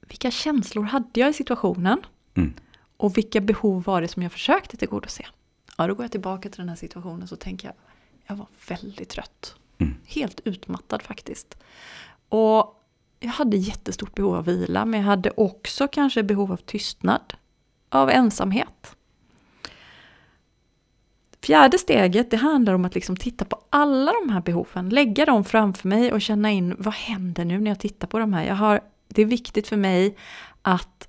vilka 0.00 0.30
känslor 0.30 0.82
hade 0.84 1.20
jag 1.20 1.30
i 1.30 1.32
situationen? 1.32 1.98
Mm. 2.36 2.54
Och 2.96 3.16
vilka 3.18 3.40
behov 3.40 3.82
var 3.84 4.00
det 4.00 4.08
som 4.08 4.22
jag 4.22 4.32
försökte 4.32 4.76
tillgodose? 4.76 5.26
Ja, 5.76 5.86
då 5.86 5.94
går 5.94 6.04
jag 6.04 6.10
tillbaka 6.12 6.48
till 6.48 6.58
den 6.60 6.68
här 6.68 6.76
situationen 6.76 7.28
så 7.28 7.36
tänker 7.36 7.68
jag, 7.68 7.74
jag 8.26 8.36
var 8.36 8.46
väldigt 8.68 9.08
trött. 9.08 9.54
Mm. 9.78 9.94
Helt 10.06 10.40
utmattad 10.44 11.02
faktiskt. 11.02 11.56
Och 12.28 12.84
jag 13.20 13.30
hade 13.30 13.56
jättestort 13.56 14.14
behov 14.14 14.34
av 14.34 14.44
vila, 14.44 14.84
men 14.84 15.00
jag 15.00 15.06
hade 15.06 15.30
också 15.30 15.88
kanske 15.88 16.22
behov 16.22 16.52
av 16.52 16.56
tystnad, 16.56 17.34
av 17.88 18.10
ensamhet. 18.10 18.96
Fjärde 21.42 21.78
steget, 21.78 22.30
det 22.30 22.36
handlar 22.36 22.74
om 22.74 22.84
att 22.84 22.94
liksom 22.94 23.16
titta 23.16 23.44
på 23.44 23.60
alla 23.70 24.12
de 24.12 24.32
här 24.32 24.40
behoven, 24.40 24.88
lägga 24.88 25.24
dem 25.24 25.44
framför 25.44 25.88
mig 25.88 26.12
och 26.12 26.20
känna 26.20 26.50
in 26.50 26.74
vad 26.78 26.94
händer 26.94 27.44
nu 27.44 27.58
när 27.58 27.70
jag 27.70 27.80
tittar 27.80 28.08
på 28.08 28.18
de 28.18 28.32
här. 28.32 28.44
Jag 28.44 28.54
har, 28.54 28.80
det 29.08 29.22
är 29.22 29.26
viktigt 29.26 29.68
för 29.68 29.76
mig 29.76 30.16
att 30.62 31.08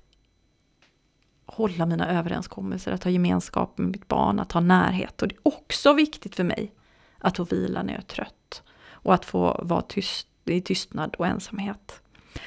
hålla 1.46 1.86
mina 1.86 2.18
överenskommelser, 2.18 2.92
att 2.92 3.04
ha 3.04 3.10
gemenskap 3.10 3.78
med 3.78 3.88
mitt 3.88 4.08
barn, 4.08 4.40
att 4.40 4.52
ha 4.52 4.60
närhet. 4.60 5.22
Och 5.22 5.28
det 5.28 5.34
är 5.34 5.40
också 5.48 5.92
viktigt 5.92 6.36
för 6.36 6.44
mig 6.44 6.72
att 7.20 7.36
få 7.36 7.44
vila 7.44 7.82
när 7.82 7.92
jag 7.92 8.02
är 8.02 8.06
trött 8.06 8.62
och 8.92 9.14
att 9.14 9.24
få 9.24 9.60
vara 9.62 9.82
tyst, 9.82 10.28
i 10.44 10.60
tystnad 10.60 11.14
och 11.18 11.26
ensamhet. 11.26 12.00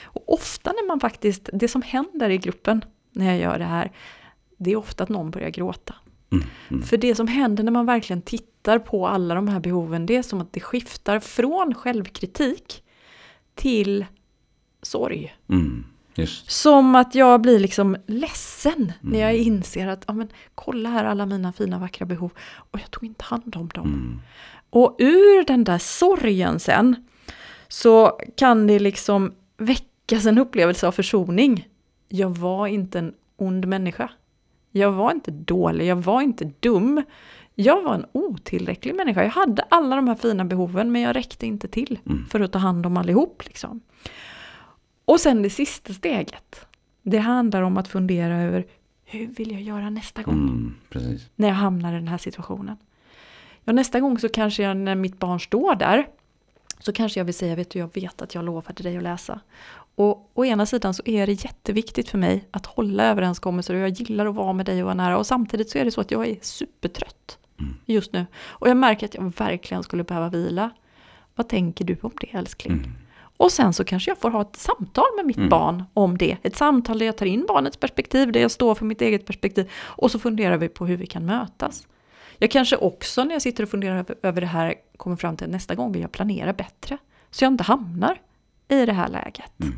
Och 0.04 0.34
ofta 0.34 0.72
när 0.72 0.88
man 0.88 1.00
faktiskt, 1.00 1.50
det 1.54 1.68
som 1.68 1.82
händer 1.82 2.30
i 2.30 2.38
gruppen 2.38 2.86
när 3.12 3.26
jag 3.26 3.38
gör 3.38 3.60
det 3.60 3.66
här, 3.66 3.92
det 4.58 4.72
är 4.72 4.76
ofta 4.76 5.04
att 5.04 5.10
någon 5.10 5.32
börjar 5.32 5.50
gråta. 5.50 5.96
Mm. 6.32 6.46
Mm. 6.70 6.84
För 6.84 6.98
det 6.98 7.16
som 7.16 7.28
händer 7.28 7.64
när 7.64 7.72
man 7.72 7.86
verkligen 7.86 8.22
tittar 8.22 8.80
på 8.80 9.08
alla 9.08 9.36
de 9.36 9.48
här 9.48 9.60
behoven, 9.60 10.06
det 10.06 10.16
är 10.16 10.24
som 10.24 10.42
att 10.42 10.54
det 10.54 10.60
skiftar 10.60 11.20
från 11.20 11.74
självkritik 11.74 12.84
till 13.56 14.06
sorg. 14.82 15.36
Mm. 15.50 15.86
Som 16.48 16.96
att 16.96 17.16
jag 17.16 17.42
blir 17.42 17.60
liksom 17.60 17.98
ledsen 18.08 18.92
när 19.02 19.20
jag 19.20 19.36
inser 19.36 19.88
att, 19.88 20.04
ja 20.08 20.14
men 20.14 20.30
kolla 20.56 20.90
här 20.90 21.04
alla 21.04 21.26
mina 21.26 21.54
fina 21.54 21.80
vackra 21.80 22.06
behov 22.06 22.32
och 22.56 22.80
jag 22.80 22.92
tog 22.92 23.04
inte 23.04 23.24
hand 23.24 23.56
om 23.56 23.68
dem. 23.68 24.22
Och 24.74 24.96
ur 25.00 25.46
den 25.46 25.64
där 25.64 25.78
sorgen 25.78 26.60
sen 26.60 26.96
så 27.68 28.20
kan 28.38 28.68
det 28.68 28.80
liksom 28.80 29.34
väckas 29.58 30.26
en 30.26 30.38
upplevelse 30.38 30.88
av 30.88 30.92
försoning. 30.92 31.68
Jag 32.10 32.30
var 32.38 32.68
inte 32.68 33.00
en 33.00 33.14
ond 33.38 33.68
människa. 33.68 34.10
Jag 34.72 34.92
var 34.92 35.12
inte 35.12 35.32
dålig, 35.32 35.86
jag 35.86 35.96
var 35.96 36.22
inte 36.22 36.52
dum. 36.60 37.04
Jag 37.56 37.84
var 37.84 37.94
en 37.94 38.06
otillräcklig 38.12 38.96
människa. 38.96 39.24
Jag 39.24 39.30
hade 39.30 39.62
alla 39.62 39.96
de 39.96 40.08
här 40.08 40.16
fina 40.16 40.46
behoven 40.46 40.92
men 40.92 41.02
jag 41.02 41.16
räckte 41.16 41.46
inte 41.46 41.68
till 41.68 42.00
Mm. 42.06 42.26
för 42.30 42.40
att 42.40 42.52
ta 42.52 42.60
hand 42.60 42.86
om 42.86 42.98
allihop. 42.98 43.44
Liksom. 43.46 43.82
Och 45.06 45.20
sen 45.20 45.42
det 45.42 45.50
sista 45.50 45.94
steget. 45.94 46.66
Det 47.02 47.18
handlar 47.18 47.62
om 47.62 47.78
att 47.78 47.88
fundera 47.88 48.42
över 48.42 48.66
hur 49.06 49.28
vill 49.28 49.52
jag 49.52 49.62
göra 49.62 49.90
nästa 49.90 50.22
gång? 50.24 50.34
Mm, 50.34 50.74
när 51.36 51.48
jag 51.48 51.56
hamnar 51.56 51.94
i 51.94 51.96
den 51.96 52.08
här 52.08 52.18
situationen. 52.18 52.78
Ja, 53.64 53.74
nästa 53.74 54.00
gång 54.00 54.20
så 54.20 54.30
kanske 54.30 54.64
jag 54.64 54.78
när 54.78 54.96
mitt 54.96 55.20
barn 55.20 55.40
står 55.40 55.76
där 55.76 56.08
så 56.80 56.94
kanske 56.94 57.20
jag 57.20 57.26
vill 57.26 57.34
säga, 57.34 57.56
vet 57.56 57.70
du, 57.70 57.80
jag 57.80 57.94
vet 57.94 58.22
att 58.22 58.36
jag 58.36 58.46
lovade 58.46 58.84
dig 58.84 58.98
att 58.98 59.04
läsa. 59.04 59.40
Och 59.96 60.32
å 60.34 60.46
ena 60.46 60.66
sidan 60.66 60.94
så 60.94 61.04
är 61.06 61.28
det 61.28 61.44
jätteviktigt 61.44 62.10
för 62.10 62.18
mig 62.18 62.48
att 62.52 62.66
hålla 62.66 63.04
överenskommelser 63.06 63.74
och 63.74 63.80
jag 63.80 63.90
gillar 63.90 64.26
att 64.26 64.36
vara 64.36 64.54
med 64.54 64.66
dig 64.66 64.82
och 64.82 64.86
vara 64.86 64.96
nära. 64.96 65.18
Och 65.18 65.28
samtidigt 65.28 65.70
så 65.70 65.78
är 65.78 65.86
det 65.86 65.92
så 65.92 66.02
att 66.02 66.12
jag 66.12 66.28
är 66.28 66.38
supertrött 66.42 67.38
Mm. 67.60 67.74
just 67.86 68.14
nu. 68.14 68.26
Och 68.44 68.70
jag 68.70 68.78
märker 68.78 69.06
att 69.08 69.16
jag 69.16 69.34
verkligen 69.38 69.84
skulle 69.84 70.04
behöva 70.04 70.30
vila. 70.30 70.70
Vad 71.36 71.50
tänker 71.50 71.86
du 71.86 71.98
om 72.02 72.12
det 72.22 72.28
älskling? 72.38 72.74
Mm. 72.78 72.92
Och 73.38 73.52
sen 73.52 73.74
så 73.74 73.84
kanske 73.84 74.12
jag 74.12 74.18
får 74.18 74.30
ha 74.30 74.42
ett 74.42 74.56
samtal 74.56 75.06
med 75.16 75.26
mitt 75.26 75.38
Mm. 75.38 75.50
barn 75.50 75.84
om 75.94 76.18
det. 76.18 76.38
Ett 76.44 76.56
samtal 76.56 77.00
där 77.00 77.06
jag 77.06 77.18
tar 77.18 77.26
in 77.26 77.46
barnets 77.48 77.78
perspektiv, 77.78 78.32
där 78.32 78.40
jag 78.42 78.52
står 78.52 78.76
för 78.76 78.86
mitt 78.86 79.02
eget 79.02 79.26
perspektiv. 79.26 79.72
Och 79.76 80.12
så 80.12 80.20
funderar 80.20 80.58
vi 80.58 80.70
på 80.70 80.86
hur 80.86 80.98
vi 80.98 81.06
kan 81.08 81.26
mötas. 81.26 81.88
Jag 82.44 82.52
kanske 82.52 82.76
också 82.78 83.24
när 83.24 83.34
jag 83.34 83.42
sitter 83.42 83.64
och 83.64 83.70
funderar 83.70 84.06
över- 84.24 84.42
det 84.42 84.48
här 84.48 84.76
kommer 84.98 85.16
fram 85.16 85.38
till 85.38 85.46
att 85.46 85.52
nästa 85.52 85.76
gång 85.76 85.92
vill 85.92 86.02
jag 86.02 86.12
planera 86.12 86.54
bättre. 86.54 86.98
Så 87.32 87.44
jag 87.44 87.54
inte 87.54 87.64
hamnar 87.64 88.22
i 88.68 88.86
det 88.86 88.94
här 88.94 89.08
läget. 89.08 89.60
Mm. 89.62 89.74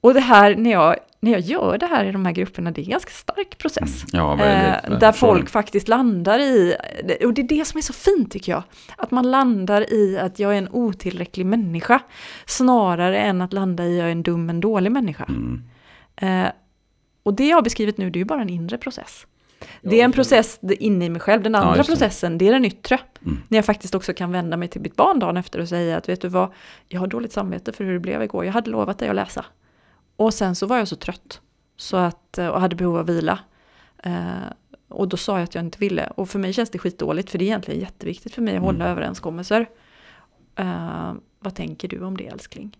Och 0.00 0.14
det 0.14 0.20
här, 0.20 0.56
när 0.56 0.70
jag, 0.70 0.96
när 1.20 1.32
jag 1.32 1.40
gör 1.40 1.78
det 1.78 1.86
här 1.86 2.04
i 2.04 2.12
de 2.12 2.26
här 2.26 2.32
grupperna, 2.32 2.70
det 2.70 2.80
är 2.80 2.82
en 2.84 2.90
ganska 2.90 3.10
stark 3.10 3.58
process. 3.58 4.04
Ja, 4.12 4.34
väldigt. 4.34 4.90
Eh, 4.90 4.98
där 4.98 5.12
folk 5.12 5.50
faktiskt 5.50 5.88
landar 5.88 6.38
i, 6.38 6.76
och 7.24 7.34
det 7.34 7.42
är 7.42 7.48
det 7.48 7.64
som 7.64 7.78
är 7.78 7.82
så 7.82 7.92
fint 7.92 8.32
tycker 8.32 8.52
jag, 8.52 8.62
att 8.96 9.10
man 9.10 9.30
landar 9.30 9.92
i 9.92 10.18
att 10.18 10.38
jag 10.38 10.54
är 10.54 10.58
en 10.58 10.68
otillräcklig 10.72 11.46
människa, 11.46 12.00
snarare 12.46 13.18
än 13.18 13.40
att 13.40 13.52
landa 13.52 13.84
i 13.84 13.92
att 13.92 13.98
jag 13.98 14.06
är 14.08 14.12
en 14.12 14.22
dum, 14.22 14.50
en 14.50 14.60
dålig 14.60 14.92
människa. 14.92 15.24
Mm. 15.24 15.62
Eh, 16.16 16.52
och 17.22 17.34
det 17.34 17.48
jag 17.48 17.56
har 17.56 17.62
beskrivit 17.62 17.98
nu, 17.98 18.10
det 18.10 18.16
är 18.16 18.20
ju 18.20 18.24
bara 18.24 18.42
en 18.42 18.50
inre 18.50 18.78
process. 18.78 19.26
Det 19.82 20.00
är 20.00 20.04
en 20.04 20.12
process 20.12 20.60
inne 20.62 21.04
i 21.04 21.08
mig 21.08 21.20
själv, 21.20 21.42
den 21.42 21.54
andra 21.54 21.76
det. 21.76 21.84
processen, 21.84 22.38
det 22.38 22.48
är 22.48 22.52
den 22.52 22.64
yttre. 22.64 23.00
Mm. 23.26 23.38
När 23.48 23.58
jag 23.58 23.64
faktiskt 23.64 23.94
också 23.94 24.12
kan 24.14 24.32
vända 24.32 24.56
mig 24.56 24.68
till 24.68 24.80
mitt 24.80 24.96
barn 24.96 25.18
dagen 25.18 25.36
efter 25.36 25.60
och 25.60 25.68
säga 25.68 25.96
att 25.96 26.08
vet 26.08 26.20
du 26.20 26.28
vad, 26.28 26.52
jag 26.88 27.00
har 27.00 27.06
dåligt 27.06 27.32
samvete 27.32 27.72
för 27.72 27.84
hur 27.84 27.92
det 27.92 27.98
blev 28.00 28.22
igår, 28.22 28.44
jag 28.44 28.52
hade 28.52 28.70
lovat 28.70 28.98
dig 28.98 29.08
att 29.08 29.14
läsa. 29.16 29.44
Och 30.16 30.34
sen 30.34 30.54
så 30.54 30.66
var 30.66 30.78
jag 30.78 30.88
så 30.88 30.96
trött 30.96 31.40
så 31.76 31.96
att, 31.96 32.38
och 32.38 32.60
hade 32.60 32.76
behov 32.76 32.96
av 32.98 33.06
vila. 33.06 33.38
Eh, 34.02 34.12
och 34.88 35.08
då 35.08 35.16
sa 35.16 35.32
jag 35.38 35.44
att 35.44 35.54
jag 35.54 35.64
inte 35.64 35.78
ville. 35.78 36.06
Och 36.16 36.28
för 36.28 36.38
mig 36.38 36.52
känns 36.52 36.70
det 36.70 36.78
skitdåligt 36.78 37.30
för 37.30 37.38
det 37.38 37.44
är 37.44 37.46
egentligen 37.46 37.80
jätteviktigt 37.80 38.34
för 38.34 38.42
mig 38.42 38.56
att 38.56 38.62
hålla 38.62 38.84
Mm. 38.84 38.90
överenskommelser. 38.90 39.66
Eh, 40.56 41.12
vad 41.40 41.54
tänker 41.54 41.88
du 41.88 42.04
om 42.04 42.16
det 42.16 42.26
älskling? 42.26 42.76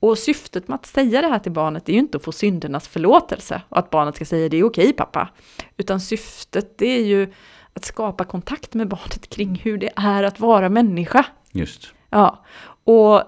Och 0.00 0.18
syftet 0.18 0.68
med 0.68 0.74
att 0.74 0.86
säga 0.86 1.22
det 1.22 1.28
här 1.28 1.38
till 1.38 1.52
barnet 1.52 1.88
är 1.88 1.92
ju 1.92 1.98
inte 1.98 2.16
att 2.16 2.24
få 2.24 2.32
syndernas 2.32 2.88
förlåtelse 2.88 3.62
och 3.68 3.78
att 3.78 3.90
barnet 3.90 4.16
ska 4.16 4.24
säga 4.24 4.48
det 4.48 4.56
är 4.56 4.64
okej 4.64 4.92
pappa. 4.92 5.28
Utan 5.76 6.00
syftet 6.00 6.78
det 6.78 6.86
är 6.86 7.04
ju 7.04 7.32
att 7.72 7.84
skapa 7.84 8.24
kontakt 8.24 8.74
med 8.74 8.88
barnet 8.88 9.30
kring 9.30 9.60
hur 9.64 9.78
det 9.78 9.90
är 9.96 10.22
att 10.22 10.40
vara 10.40 10.68
människa. 10.68 11.26
Just. 11.52 11.92
Ja, 12.10 12.44
och 12.84 13.22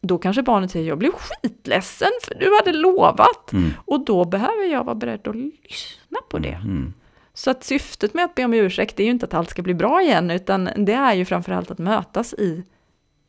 då 0.00 0.18
kanske 0.18 0.42
barnet 0.42 0.70
säger 0.70 0.88
jag 0.88 0.98
blev 0.98 1.12
skitledsen 1.12 2.10
för 2.22 2.34
du 2.34 2.56
hade 2.56 2.78
lovat. 2.78 3.52
Mm. 3.52 3.70
Och 3.84 4.04
då 4.04 4.24
behöver 4.24 4.72
jag 4.72 4.84
vara 4.84 4.94
beredd 4.94 5.28
att 5.28 5.36
lyssna 5.36 6.18
på 6.30 6.38
det. 6.38 6.60
Mm. 6.64 6.94
Så 7.34 7.50
att 7.50 7.64
syftet 7.64 8.14
med 8.14 8.24
att 8.24 8.34
be 8.34 8.44
om 8.44 8.54
ursäkt 8.54 9.00
är 9.00 9.04
ju 9.04 9.10
inte 9.10 9.26
att 9.26 9.34
allt 9.34 9.50
ska 9.50 9.62
bli 9.62 9.74
bra 9.74 10.02
igen, 10.02 10.30
utan 10.30 10.68
det 10.76 10.92
är 10.92 11.14
ju 11.14 11.24
framförallt 11.24 11.70
att 11.70 11.78
mötas 11.78 12.34
i, 12.34 12.64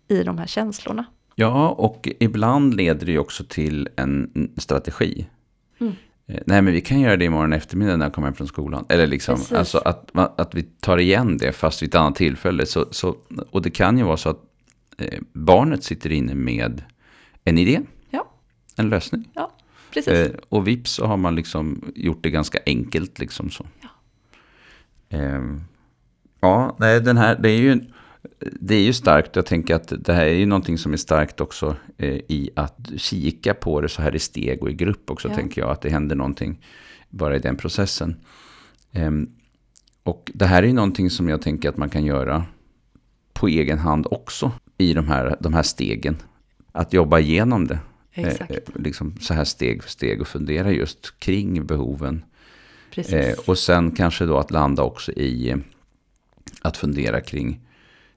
i 0.07 0.23
de 0.23 0.37
här 0.37 0.47
känslorna. 0.47 1.05
Ja, 1.35 1.69
och 1.69 2.09
ibland 2.19 2.73
leder 2.73 3.05
det 3.05 3.11
ju 3.11 3.19
också 3.19 3.43
till 3.49 3.89
en 3.95 4.31
strategi. 4.57 5.27
Mm. 5.79 5.93
Eh, 6.27 6.39
Nej, 6.45 6.61
men 6.61 6.73
vi 6.73 6.81
kan 6.81 6.99
göra 6.99 7.17
det 7.17 7.25
imorgon 7.25 7.53
eftermiddag 7.53 7.97
när 7.97 8.05
jag 8.05 8.13
kommer 8.13 8.27
hem 8.27 8.35
från 8.35 8.47
skolan. 8.47 8.85
Eller 8.89 9.07
liksom, 9.07 9.35
Precis. 9.35 9.51
alltså 9.51 9.77
att, 9.77 10.09
att 10.13 10.55
vi 10.55 10.63
tar 10.63 10.97
igen 10.97 11.37
det 11.37 11.51
fast 11.51 11.81
vid 11.81 11.89
ett 11.89 11.95
annat 11.95 12.15
tillfälle. 12.15 12.65
Så, 12.65 12.85
så, 12.91 13.15
och 13.51 13.61
det 13.61 13.69
kan 13.69 13.97
ju 13.97 14.03
vara 14.03 14.17
så 14.17 14.29
att 14.29 14.41
eh, 14.97 15.19
barnet 15.33 15.83
sitter 15.83 16.11
inne 16.11 16.35
med 16.35 16.83
en 17.43 17.57
idé, 17.57 17.81
Ja, 18.09 18.27
en 18.75 18.89
lösning. 18.89 19.29
ja 19.33 19.51
precis. 19.93 20.13
Eh, 20.13 20.31
och 20.49 20.67
vips 20.67 20.91
så 20.91 21.05
har 21.05 21.17
man 21.17 21.35
liksom 21.35 21.91
gjort 21.95 22.23
det 22.23 22.29
ganska 22.29 22.59
enkelt 22.65 23.19
liksom 23.19 23.49
så. 23.49 23.65
Ja. 23.81 23.89
Eh, 25.17 25.41
ja, 26.39 26.75
nej, 26.79 27.01
den 27.01 27.17
här, 27.17 27.39
det 27.39 27.49
är 27.49 27.59
ju, 27.59 27.81
det 28.39 28.75
är 28.75 28.81
ju 28.81 28.93
starkt. 28.93 29.35
Jag 29.35 29.45
tänker 29.45 29.75
att 29.75 29.93
det 29.99 30.13
här 30.13 30.25
är 30.25 30.33
ju 30.33 30.45
någonting 30.45 30.77
som 30.77 30.93
är 30.93 30.97
starkt 30.97 31.41
också 31.41 31.75
eh, 31.97 32.09
i 32.13 32.49
att 32.55 32.77
kika 32.97 33.53
på 33.53 33.81
det 33.81 33.89
så 33.89 34.01
här 34.01 34.15
i 34.15 34.19
steg 34.19 34.63
och 34.63 34.69
i 34.69 34.73
grupp 34.73 35.11
också, 35.11 35.27
Ja. 35.27 35.35
tänker 35.35 35.61
jag. 35.61 35.71
Att 35.71 35.81
det 35.81 35.89
händer 35.89 36.15
någonting 36.15 36.59
bara 37.09 37.35
i 37.35 37.39
den 37.39 37.55
processen. 37.57 38.15
Ehm, 38.91 39.29
och 40.03 40.31
det 40.33 40.45
här 40.45 40.63
är 40.63 40.67
ju 40.67 40.73
någonting 40.73 41.09
som 41.09 41.29
jag 41.29 41.41
tänker 41.41 41.69
att 41.69 41.77
man 41.77 41.89
kan 41.89 42.05
göra 42.05 42.45
på 43.33 43.47
egen 43.47 43.79
hand 43.79 44.07
också 44.11 44.51
i 44.77 44.93
de 44.93 45.07
här, 45.07 45.35
de 45.39 45.53
här 45.53 45.63
stegen. 45.63 46.17
Att 46.71 46.93
jobba 46.93 47.19
igenom 47.19 47.67
det. 47.67 47.79
Exakt, 48.13 48.51
Eh, 48.51 48.57
liksom 48.75 49.17
så 49.19 49.33
här 49.33 49.43
steg 49.43 49.83
för 49.83 49.89
steg 49.89 50.21
och 50.21 50.27
fundera 50.27 50.71
just 50.71 51.19
kring 51.19 51.65
behoven. 51.65 52.23
Eh, 52.95 53.35
och 53.47 53.57
sen 53.57 53.91
kanske 53.91 54.25
då 54.25 54.37
att 54.37 54.51
landa 54.51 54.83
också 54.83 55.11
i 55.11 55.49
eh, 55.49 55.57
att 56.61 56.77
fundera 56.77 57.21
kring 57.21 57.59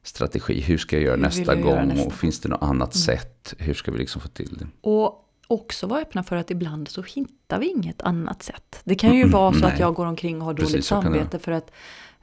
strategi. 0.08 0.60
Hur 0.60 0.78
ska 0.78 0.96
jag 0.96 1.02
göra 1.04 1.16
nästa 1.16 1.54
jag 1.54 1.60
göra 1.66 1.80
gång? 1.80 1.88
nästa 1.88 2.06
och 2.06 2.12
finns 2.12 2.40
det 2.40 2.48
något 2.48 2.62
annat 2.62 2.94
sätt? 2.94 3.54
Hur 3.58 3.74
ska 3.74 3.90
vi 3.92 3.98
liksom 3.98 4.20
få 4.20 4.28
till 4.28 4.56
det? 4.58 4.66
Och 4.80 5.24
också 5.46 5.86
vara 5.86 6.00
öppna 6.00 6.22
för 6.22 6.36
att 6.36 6.50
ibland 6.50 6.88
så 6.88 7.02
hittar 7.02 7.58
vi 7.58 7.66
inget 7.70 8.02
annat 8.02 8.42
sätt. 8.42 8.80
Det 8.84 8.94
kan 8.94 9.14
ju 9.14 9.20
Mm, 9.20 9.30
vara 9.32 9.52
så 9.52 9.58
nej. 9.58 9.72
att 9.72 9.78
jag 9.80 9.94
går 9.94 10.06
omkring 10.06 10.38
och 10.40 10.44
har 10.46 10.54
Precis, 10.54 10.72
dåligt 10.72 10.84
samvete 10.84 11.38
för 11.38 11.52
att 11.52 11.70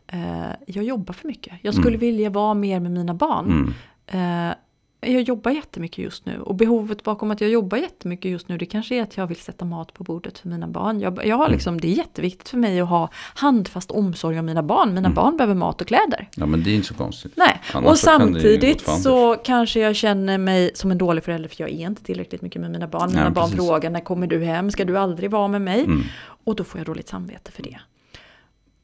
eh, 0.07 0.45
jag 0.67 0.83
jobbar 0.83 1.13
för 1.13 1.27
mycket. 1.27 1.53
Jag 1.61 1.73
skulle 1.73 1.87
Mm. 1.87 1.99
vilja 1.99 2.29
vara 2.29 2.53
mer 2.53 2.79
med 2.79 2.91
mina 2.91 3.13
barn. 3.13 3.73
Mm. 4.07 4.49
Eh, 4.49 4.55
jag 5.01 5.21
jobbar 5.21 5.51
jättemycket 5.51 5.97
just 5.97 6.25
nu 6.25 6.39
och 6.41 6.55
behovet 6.55 7.03
bakom 7.03 7.31
att 7.31 7.41
jag 7.41 7.49
jobbar 7.49 7.77
jättemycket 7.77 8.31
just 8.31 8.49
nu 8.49 8.57
det 8.57 8.65
kanske 8.65 8.95
är 8.95 9.01
att 9.03 9.17
jag 9.17 9.27
vill 9.27 9.37
sätta 9.37 9.65
mat 9.65 9.93
på 9.93 10.03
bordet 10.03 10.37
för 10.39 10.49
mina 10.49 10.67
barn. 10.67 10.99
Jag, 10.99 11.25
jag 11.25 11.35
har 11.35 11.45
Mm. 11.45 11.53
liksom, 11.53 11.81
det 11.81 11.87
är 11.87 11.95
jätteviktigt 11.97 12.49
för 12.49 12.57
mig 12.57 12.79
att 12.79 12.89
ha 12.89 13.09
handfast 13.35 13.91
omsorg 13.91 14.39
om 14.39 14.45
mina 14.45 14.63
barn. 14.63 14.89
Mina 14.89 14.99
Mm. 14.99 15.13
barn 15.13 15.37
behöver 15.37 15.55
mat 15.55 15.81
och 15.81 15.87
kläder. 15.87 16.29
Ja, 16.35 16.45
men 16.45 16.63
det 16.63 16.69
är 16.71 16.75
inte 16.75 16.87
så 16.87 16.93
konstigt. 16.93 17.31
Nej, 17.35 17.61
Annars 17.73 17.89
och 17.91 17.97
så 17.97 18.05
samtidigt 18.05 18.87
Anders. 18.89 19.03
så 19.03 19.35
kanske 19.35 19.79
jag 19.79 19.95
känner 19.95 20.37
mig 20.37 20.71
som 20.73 20.91
en 20.91 20.97
dålig 20.97 21.23
förälder 21.23 21.49
för 21.49 21.61
jag 21.63 21.69
är 21.69 21.87
inte 21.87 22.03
tillräckligt 22.03 22.41
mycket 22.41 22.61
med 22.61 22.71
mina 22.71 22.87
barn. 22.87 23.09
Mina 23.09 23.23
Ja, 23.23 23.29
barn 23.29 23.49
precis. 23.49 23.65
frågar 23.67 23.89
när 23.89 23.99
kommer 23.99 24.27
du 24.27 24.43
hem, 24.43 24.71
ska 24.71 24.85
du 24.85 24.97
aldrig 24.97 25.31
vara 25.31 25.47
med 25.47 25.61
mig? 25.61 25.83
Mm. 25.83 26.03
Och 26.43 26.55
då 26.55 26.63
får 26.63 26.79
jag 26.79 26.85
dåligt 26.85 27.07
samvete 27.07 27.51
för 27.51 27.63
det. 27.63 27.77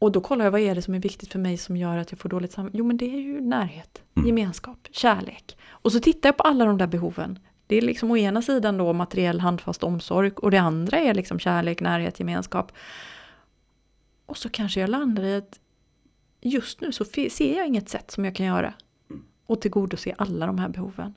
Och 0.02 0.12
då 0.12 0.22
kollar 0.22 0.46
jag 0.46 0.52
vad 0.52 0.62
är 0.62 0.76
det 0.76 0.82
som 0.82 0.94
är 0.94 1.00
viktigt 1.00 1.32
för 1.32 1.40
mig 1.40 1.58
som 1.58 1.78
gör 1.78 1.98
att 1.98 2.12
jag 2.12 2.20
får 2.20 2.30
dåligt 2.30 2.52
samvete? 2.52 2.78
Jo 2.78 2.86
men 2.86 2.98
det 2.98 3.06
är 3.16 3.20
ju 3.20 3.42
närhet, 3.42 4.02
Mm. 4.16 4.28
gemenskap, 4.28 4.88
kärlek. 4.92 5.58
Och 5.70 5.92
så 5.92 6.00
tittar 6.00 6.30
jag 6.30 6.38
på 6.38 6.44
alla 6.44 6.66
de 6.66 6.78
där 6.78 6.88
behoven. 6.88 7.40
Det 7.68 7.76
är 7.76 7.82
liksom 7.82 8.12
å 8.12 8.18
ena 8.18 8.42
sidan 8.42 8.78
då 8.78 8.94
materiell 8.94 9.40
handfast 9.40 9.84
omsorg 9.84 10.32
och 10.32 10.52
det 10.52 10.58
andra 10.58 10.98
är 10.98 11.14
liksom 11.14 11.40
kärlek, 11.40 11.82
närhet, 11.82 12.20
gemenskap. 12.20 12.72
Och 14.26 14.38
så 14.38 14.50
kanske 14.50 14.80
jag 14.80 14.90
landar 14.90 15.24
i 15.24 15.36
att 15.36 15.60
just 16.42 16.82
nu 16.82 16.92
så 16.92 17.06
ser 17.06 17.58
jag 17.58 17.68
inget 17.68 17.90
sätt 17.90 18.12
som 18.12 18.26
jag 18.26 18.36
kan 18.36 18.46
göra 18.46 18.74
och 19.46 19.62
tillgodose 19.62 20.16
alla 20.18 20.46
de 20.48 20.60
här 20.60 20.70
behoven. 20.70 21.14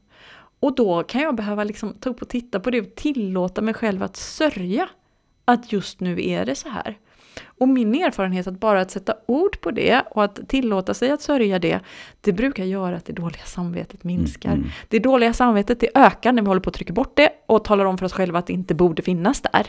Och 0.61 0.75
då 0.75 1.03
kan 1.03 1.21
jag 1.21 1.35
behöva 1.35 1.65
liksom 1.65 1.95
ta 1.95 2.11
upp 2.11 2.23
och 2.23 2.29
titta 2.29 2.61
på 2.61 2.71
det 2.71 2.81
och 2.81 2.95
tillåta 2.95 3.63
mig 3.63 3.75
själv 3.75 4.03
att 4.03 4.17
sörja 4.17 4.89
att 5.45 5.73
just 5.73 6.01
nu 6.01 6.29
är 6.29 6.47
det 6.47 6.55
så 6.55 6.69
här. 6.69 6.99
Och 7.45 7.69
min 7.69 7.95
erfarenhet 7.95 8.47
att 8.47 8.61
bara 8.61 8.81
att 8.81 8.91
sätta 8.91 9.15
ord 9.27 9.61
på 9.61 9.71
det 9.71 10.03
och 10.11 10.25
att 10.25 10.49
tillåta 10.49 10.95
sig 10.95 11.11
att 11.11 11.23
sörja 11.23 11.59
det, 11.59 11.81
det 12.21 12.33
brukar 12.33 12.65
göra 12.65 12.97
att 12.97 13.05
det 13.05 13.13
dåliga 13.13 13.45
samvetet 13.45 14.05
minskar. 14.05 14.53
Mm. 14.53 14.67
Det 14.89 14.99
dåliga 14.99 15.33
samvetet 15.33 15.81
det 15.81 15.89
ökar 15.95 16.33
när 16.33 16.43
vi 16.43 16.49
håller 16.49 16.61
på 16.61 16.71
att 16.71 16.75
trycka 16.75 16.93
bort 16.93 17.17
det 17.17 17.31
och 17.47 17.65
talar 17.65 17.85
om 17.85 17.99
för 17.99 18.07
oss 18.07 18.13
själva 18.13 18.39
att 18.39 18.47
det 18.47 18.53
inte 18.53 18.75
borde 18.75 19.03
finnas 19.03 19.41
där. 19.41 19.67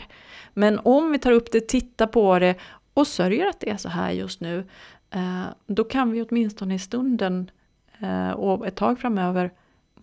Men 0.54 0.80
om 0.84 1.12
vi 1.12 1.18
tar 1.18 1.32
upp 1.32 1.52
det, 1.52 1.68
tittar 1.68 2.06
på 2.06 2.38
det 2.38 2.54
och 2.94 3.06
sörjer 3.06 3.46
att 3.46 3.60
det 3.60 3.70
är 3.70 3.76
så 3.76 3.88
här 3.88 4.10
just 4.10 4.40
nu, 4.40 4.64
eh, 5.10 5.44
då 5.66 5.84
kan 5.84 6.12
vi 6.12 6.22
åtminstone 6.22 6.74
i 6.74 6.78
stunden 6.78 7.50
eh, 8.00 8.30
och 8.30 8.66
ett 8.66 8.76
tag 8.76 8.98
framöver 9.00 9.50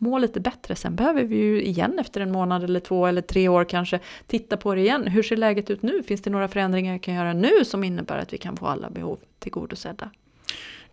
må 0.04 0.18
lite 0.18 0.40
bättre. 0.40 0.76
Sen 0.76 0.96
behöver 0.96 1.24
vi 1.24 1.36
ju 1.36 1.64
igen 1.64 2.00
efter 2.00 2.22
en 2.22 2.32
månad 2.32 2.64
eller 2.64 2.80
två 2.80 3.08
eller 3.08 3.22
tre 3.22 3.48
år 3.48 3.64
kanske 3.64 4.00
titta 4.28 4.58
på 4.58 4.76
det 4.76 4.82
igen. 4.82 5.08
Hur 5.08 5.24
ser 5.24 5.38
läget 5.38 5.70
ut 5.70 5.82
nu? 5.82 6.04
Finns 6.04 6.22
det 6.22 6.30
några 6.30 6.48
förändringar 6.48 6.92
jag 6.94 7.02
kan 7.02 7.14
göra 7.14 7.34
nu 7.34 7.66
som 7.66 7.84
innebär 7.84 8.18
att 8.18 8.34
vi 8.34 8.38
kan 8.38 8.58
få 8.58 8.66
alla 8.66 8.90
behov 8.90 9.18
tillgodosedda? 9.40 10.10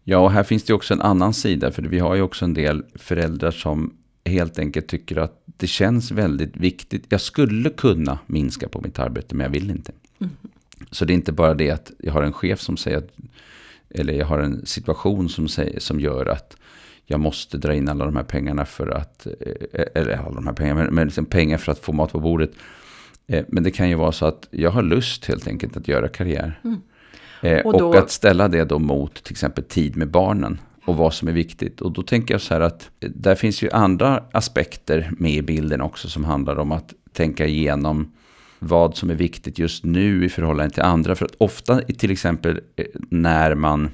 Ja, 0.05 0.19
och 0.19 0.31
här 0.31 0.43
finns 0.43 0.65
det 0.65 0.75
också 0.75 0.95
en 0.95 1.01
annan 1.01 1.35
sida. 1.35 1.71
För 1.73 1.83
vi 1.83 1.99
har 1.99 2.15
ju 2.15 2.23
också 2.23 2.45
en 2.45 2.55
del 2.55 2.85
föräldrar 2.95 3.51
som 3.51 3.97
helt 4.25 4.59
enkelt 4.59 4.89
tycker 4.89 5.17
att 5.17 5.43
det 5.47 5.67
känns 5.67 6.11
väldigt 6.11 6.57
viktigt. 6.57 7.05
Jag 7.09 7.21
skulle 7.21 7.71
kunna 7.71 8.19
minska 8.27 8.69
på 8.69 8.81
mitt 8.81 8.99
arbete, 8.99 9.35
men 9.35 9.45
jag 9.45 9.51
vill 9.51 9.71
inte. 9.71 9.93
Mm. 10.19 10.33
Så 10.91 11.05
det 11.05 11.13
är 11.13 11.15
inte 11.15 11.33
bara 11.33 11.55
det 11.55 11.71
att 11.71 11.93
jag 11.99 12.13
har 12.13 12.23
en 12.23 12.33
chef 12.33 12.61
som 12.61 12.77
säger 12.77 12.99
att, 12.99 13.11
eller 13.91 14.13
jag 14.13 14.27
har 14.27 14.39
en 14.39 14.67
situation 14.67 15.29
som, 15.29 15.49
säger, 15.49 15.81
som 15.81 16.01
gör 16.01 16.27
att 16.27 16.57
jag 17.11 17.21
måste 17.21 17.59
dra 17.59 17.75
in 17.75 17.89
alla 17.89 18.05
de 18.05 18.17
här 18.17 18.25
pengarna 18.25 18.65
för 18.65 18.89
att, 18.89 19.27
eh, 19.27 19.85
eller 19.95 20.17
alla 20.17 20.35
de 20.35 20.47
här 20.47 20.55
pengarna, 20.55 20.83
men, 20.83 20.95
men 20.95 21.07
liksom 21.07 21.25
pengar 21.25 21.59
för 21.59 21.73
att 21.73 21.79
få 21.79 21.93
mat 21.93 22.13
på 22.13 22.21
bordet. 22.21 22.51
Eh, 23.27 23.45
men 23.49 23.63
det 23.63 23.71
kan 23.71 23.89
ju 23.89 23.95
vara 23.95 24.13
så 24.13 24.27
att 24.27 24.49
jag 24.51 24.71
har 24.71 24.83
lust 24.83 25.25
helt 25.25 25.47
enkelt 25.47 25.77
att 25.77 25.89
göra 25.89 26.09
karriär. 26.09 26.61
Mm. 26.65 26.81
Eh, 27.43 27.67
och, 27.67 27.79
då... 27.79 27.89
och, 27.89 27.97
att 27.97 28.11
ställa 28.11 28.49
det 28.49 28.65
då 28.65 28.79
mot 28.79 29.25
till 29.25 29.33
exempel 29.33 29.65
tid 29.65 29.97
med 29.97 30.11
barnen 30.11 30.59
och 30.85 30.97
vad 30.97 31.15
som 31.15 31.29
är 31.29 31.33
viktigt. 31.33 31.81
Och 31.81 31.93
då 31.93 32.03
tänker 32.03 32.35
jag 32.35 32.41
så 32.41 32.55
här 32.55 32.61
att 32.61 32.91
där 33.01 33.35
finns 33.35 33.63
ju 33.63 33.71
andra 33.71 34.25
aspekter 34.33 35.11
med 35.19 35.33
i 35.33 35.43
bilden 35.43 35.81
också 35.81 36.09
som 36.09 36.25
handlar 36.25 36.59
om 36.59 36.73
att 36.73 36.95
tänka 37.13 37.47
igenom 37.47 38.13
vad 38.59 38.97
som 38.97 39.11
är 39.11 39.15
viktigt 39.15 39.59
just 39.59 39.85
nu 39.85 40.25
i 40.25 40.29
förhållande 40.29 40.75
till 40.75 40.83
andra. 40.83 41.15
För 41.15 41.25
att 41.25 41.35
ofta 41.39 41.81
till 41.81 42.11
exempel 42.11 42.61
när 43.11 43.55
man 43.55 43.91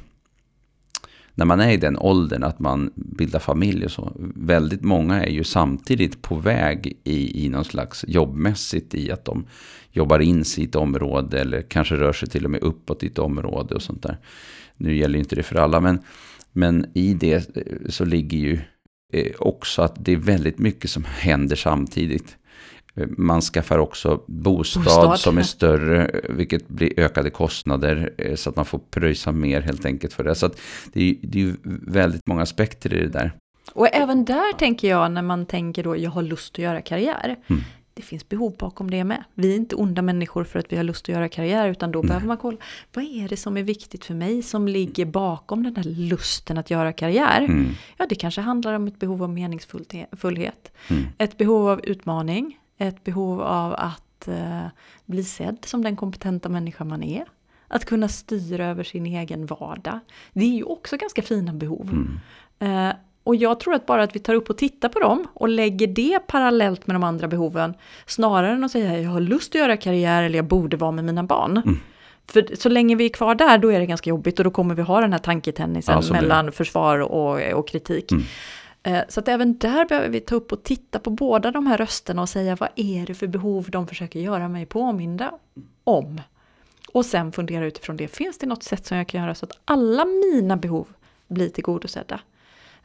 när 1.39 1.45
man 1.45 1.61
är 1.61 1.71
i 1.71 1.77
den 1.77 1.99
åldern 1.99 2.43
att 2.43 2.59
man 2.59 2.91
bildar 2.95 3.39
familj 3.39 3.85
och 3.85 3.91
så. 3.91 4.13
Väldigt 4.35 4.83
många 4.83 5.25
är 5.25 5.31
ju 5.31 5.45
samtidigt 5.45 6.23
på 6.23 6.35
väg 6.35 6.99
i, 7.05 7.45
i 7.45 7.49
någon 7.49 7.65
slags 7.65 8.05
jobbmässigt 8.09 8.95
i 8.95 9.13
att 9.13 9.25
de 9.25 9.47
jobbar 9.93 10.19
in 10.19 10.45
sig 10.45 10.65
i 10.65 10.67
ett 10.67 10.75
område 10.75 11.41
eller 11.41 11.63
kanske 11.63 11.97
rör 11.97 12.13
sig 12.13 12.29
till 12.29 12.45
och 12.45 12.51
med 12.51 12.63
uppåt 12.63 13.03
i 13.03 13.07
ett 13.07 13.19
område 13.19 13.75
och 13.75 13.83
sånt 13.83 14.03
där. 14.03 14.19
Nu 14.77 14.97
gäller 14.97 15.15
ju 15.15 15.21
inte 15.21 15.37
det 15.37 15.43
för 15.43 15.57
alla 15.57 15.81
men, 15.81 15.99
men 16.53 16.87
i 16.95 17.15
det 17.15 17.57
eh, 17.57 17.63
så 17.89 18.05
ligger 18.05 18.39
ju 18.39 18.61
eh, 19.13 19.33
också 19.39 19.83
att 19.83 20.05
det 20.05 20.13
är 20.13 20.17
väldigt 20.17 20.59
mycket 20.59 20.91
som 20.91 21.05
händer 21.05 21.57
samtidigt. 21.57 22.37
Man 23.17 23.41
skaffar 23.41 23.79
också 23.79 24.21
bostad, 24.27 24.85
bostad, 24.85 25.21
som 25.21 25.39
är 25.39 25.43
större, 25.43 26.21
vilket 26.29 26.69
blir 26.69 27.01
ökade 27.01 27.31
kostnader. 27.31 28.13
Eh, 28.19 28.35
så 28.35 28.51
att 28.51 28.57
man 28.57 28.65
får 28.65 28.79
pröjsa 28.79 29.33
mer 29.33 29.61
helt 29.61 29.87
enkelt 29.87 30.13
för 30.13 30.25
det. 30.25 30.35
Så 30.35 30.51
det 30.93 31.11
är, 31.11 31.17
det 31.23 31.43
är 31.43 31.55
väldigt 31.91 32.27
många 32.27 32.43
aspekter 32.43 32.95
i 32.95 33.01
det 33.01 33.09
där. 33.09 33.33
Och 33.73 33.89
även 33.93 34.25
där 34.25 34.53
tänker 34.59 34.89
jag 34.89 35.13
när 35.13 35.23
man 35.23 35.47
tänker 35.47 35.85
då, 35.85 35.97
jag 35.97 36.11
har 36.11 36.23
lust 36.23 36.55
att 36.55 36.59
göra 36.59 36.81
karriär. 36.81 37.37
Mm. 37.47 37.63
Det 37.95 38.03
finns 38.03 38.29
behov 38.29 38.57
bakom 38.59 38.91
det 38.91 39.05
med. 39.05 39.25
Vi 39.35 39.53
är 39.53 39.57
inte 39.57 39.77
onda 39.77 40.03
människor 40.03 40.45
för 40.45 40.59
att 40.59 40.73
vi 40.73 40.77
har 40.77 40.85
lust 40.85 41.05
att 41.05 41.09
göra 41.09 41.29
karriär, 41.29 41.69
utan 41.69 41.93
då 41.93 41.99
mm. 41.99 42.09
behöver 42.09 42.27
man 42.27 42.37
kolla, 42.37 42.59
vad 42.95 43.05
är 43.05 43.29
det 43.29 43.37
som 43.37 43.57
är 43.57 43.63
viktigt 43.63 44.05
för 44.05 44.15
mig 44.15 44.43
som 44.43 44.69
ligger 44.69 45.05
bakom 45.05 45.63
den 45.63 45.77
här 45.77 45.85
lusten 45.85 46.59
att 46.59 46.71
göra 46.71 46.93
karriär? 46.93 47.43
Mm. 47.43 47.69
Ja, 47.97 48.07
det 48.09 48.15
kanske 48.15 48.41
handlar 48.41 48.73
om 48.75 48.87
ett 48.87 48.99
behov 48.99 49.23
av 49.23 49.31
meningsfullhet, 49.31 50.73
mm. 50.91 51.05
ett 51.19 51.39
behov 51.39 51.69
av 51.69 51.81
utmaning, 51.85 52.59
ett 52.79 53.05
behov 53.05 53.43
av 53.43 53.75
att 53.75 54.29
eh, 54.29 54.67
bli 55.05 55.25
sedd 55.25 55.59
som 55.65 55.83
den 55.83 55.97
kompetenta 55.97 56.49
människa 56.49 56.85
man 56.85 57.03
är. 57.03 57.25
Att 57.69 57.85
kunna 57.85 58.09
styra 58.09 58.67
över 58.67 58.85
sin 58.85 59.07
egen 59.07 59.47
vardag. 59.47 59.99
Det 60.33 60.45
är 60.45 60.57
ju 60.57 60.65
också 60.65 60.97
ganska 60.97 61.23
fina 61.23 61.53
behov. 61.53 61.91
Mm. 62.59 62.89
Eh, 62.91 62.97
och 63.25 63.37
jag 63.37 63.61
tror 63.61 63.75
att 63.75 63.87
bara 63.87 64.03
att 64.03 64.17
vi 64.17 64.19
tar 64.19 64.35
upp 64.35 64.51
och 64.51 64.59
tittar 64.59 64.89
på 64.89 64.99
dem 64.99 65.27
och 65.35 65.49
lägger 65.49 65.87
det 65.87 66.19
parallellt 66.27 66.87
med 66.87 66.95
de 66.95 67.05
andra 67.05 67.29
behoven, 67.29 67.75
snarare 68.07 68.53
än 68.53 68.65
att 68.65 68.71
säga 68.71 69.01
jag 69.01 69.11
har 69.11 69.21
lust 69.21 69.55
att 69.55 69.61
göra 69.61 69.77
karriär 69.77 70.23
eller 70.23 70.39
jag 70.39 70.45
borde 70.45 70.77
vara 70.77 70.91
med 70.91 71.05
mina 71.05 71.23
barn. 71.23 71.57
Mm. 71.57 71.81
För 72.27 72.57
så 72.57 72.69
länge 72.69 72.97
vi 72.97 73.05
är 73.05 73.09
kvar 73.09 73.35
där, 73.35 73.59
då 73.59 73.73
är 73.73 73.81
det 73.81 73.87
ganska 73.87 74.11
jobbigt 74.11 74.39
och 74.39 74.45
då 74.45 74.51
kommer 74.51 74.75
vi 74.75 74.83
ha 74.83 75.01
den 75.01 75.13
här 75.13 75.19
tanketennisen 75.19 76.03
ja, 76.07 76.13
mellan 76.13 76.53
försvar 76.53 76.99
och, 76.99 77.53
och 77.53 77.69
kritik. 77.69 78.13
Mm. 78.13 78.25
Eh, 78.87 79.03
så 79.09 79.21
att 79.21 79.29
även 79.29 79.59
där 79.59 79.85
behöver 79.85 80.09
vi 80.09 80.21
ta 80.21 80.35
upp 80.35 80.53
och 80.53 80.63
titta 80.63 80.99
på 80.99 81.11
båda 81.11 81.51
de 81.51 81.67
här 81.67 81.77
rösterna 81.77 82.23
och 82.23 82.29
säga 82.29 82.57
vad 82.57 82.69
är 82.77 83.07
det 83.07 83.15
för 83.15 83.27
behov 83.27 83.71
de 83.71 83.87
försöker 83.87 84.21
göra 84.21 84.49
mig 84.49 84.67
påminda 84.67 85.33
om? 85.85 86.21
Och 86.93 87.07
sen 87.07 87.33
fundera 87.33 87.67
utifrån 87.67 87.97
det, 87.97 88.09
finns 88.09 88.39
det 88.39 88.47
något 88.47 88.63
sätt 88.63 88.87
som 88.87 88.97
jag 88.97 89.09
kan 89.09 89.21
göra 89.21 89.35
så 89.35 89.47
att 89.47 89.59
alla 89.65 90.05
mina 90.05 90.57
behov 90.57 90.89
blir 91.29 91.49
tillgodosedda? 91.49 92.21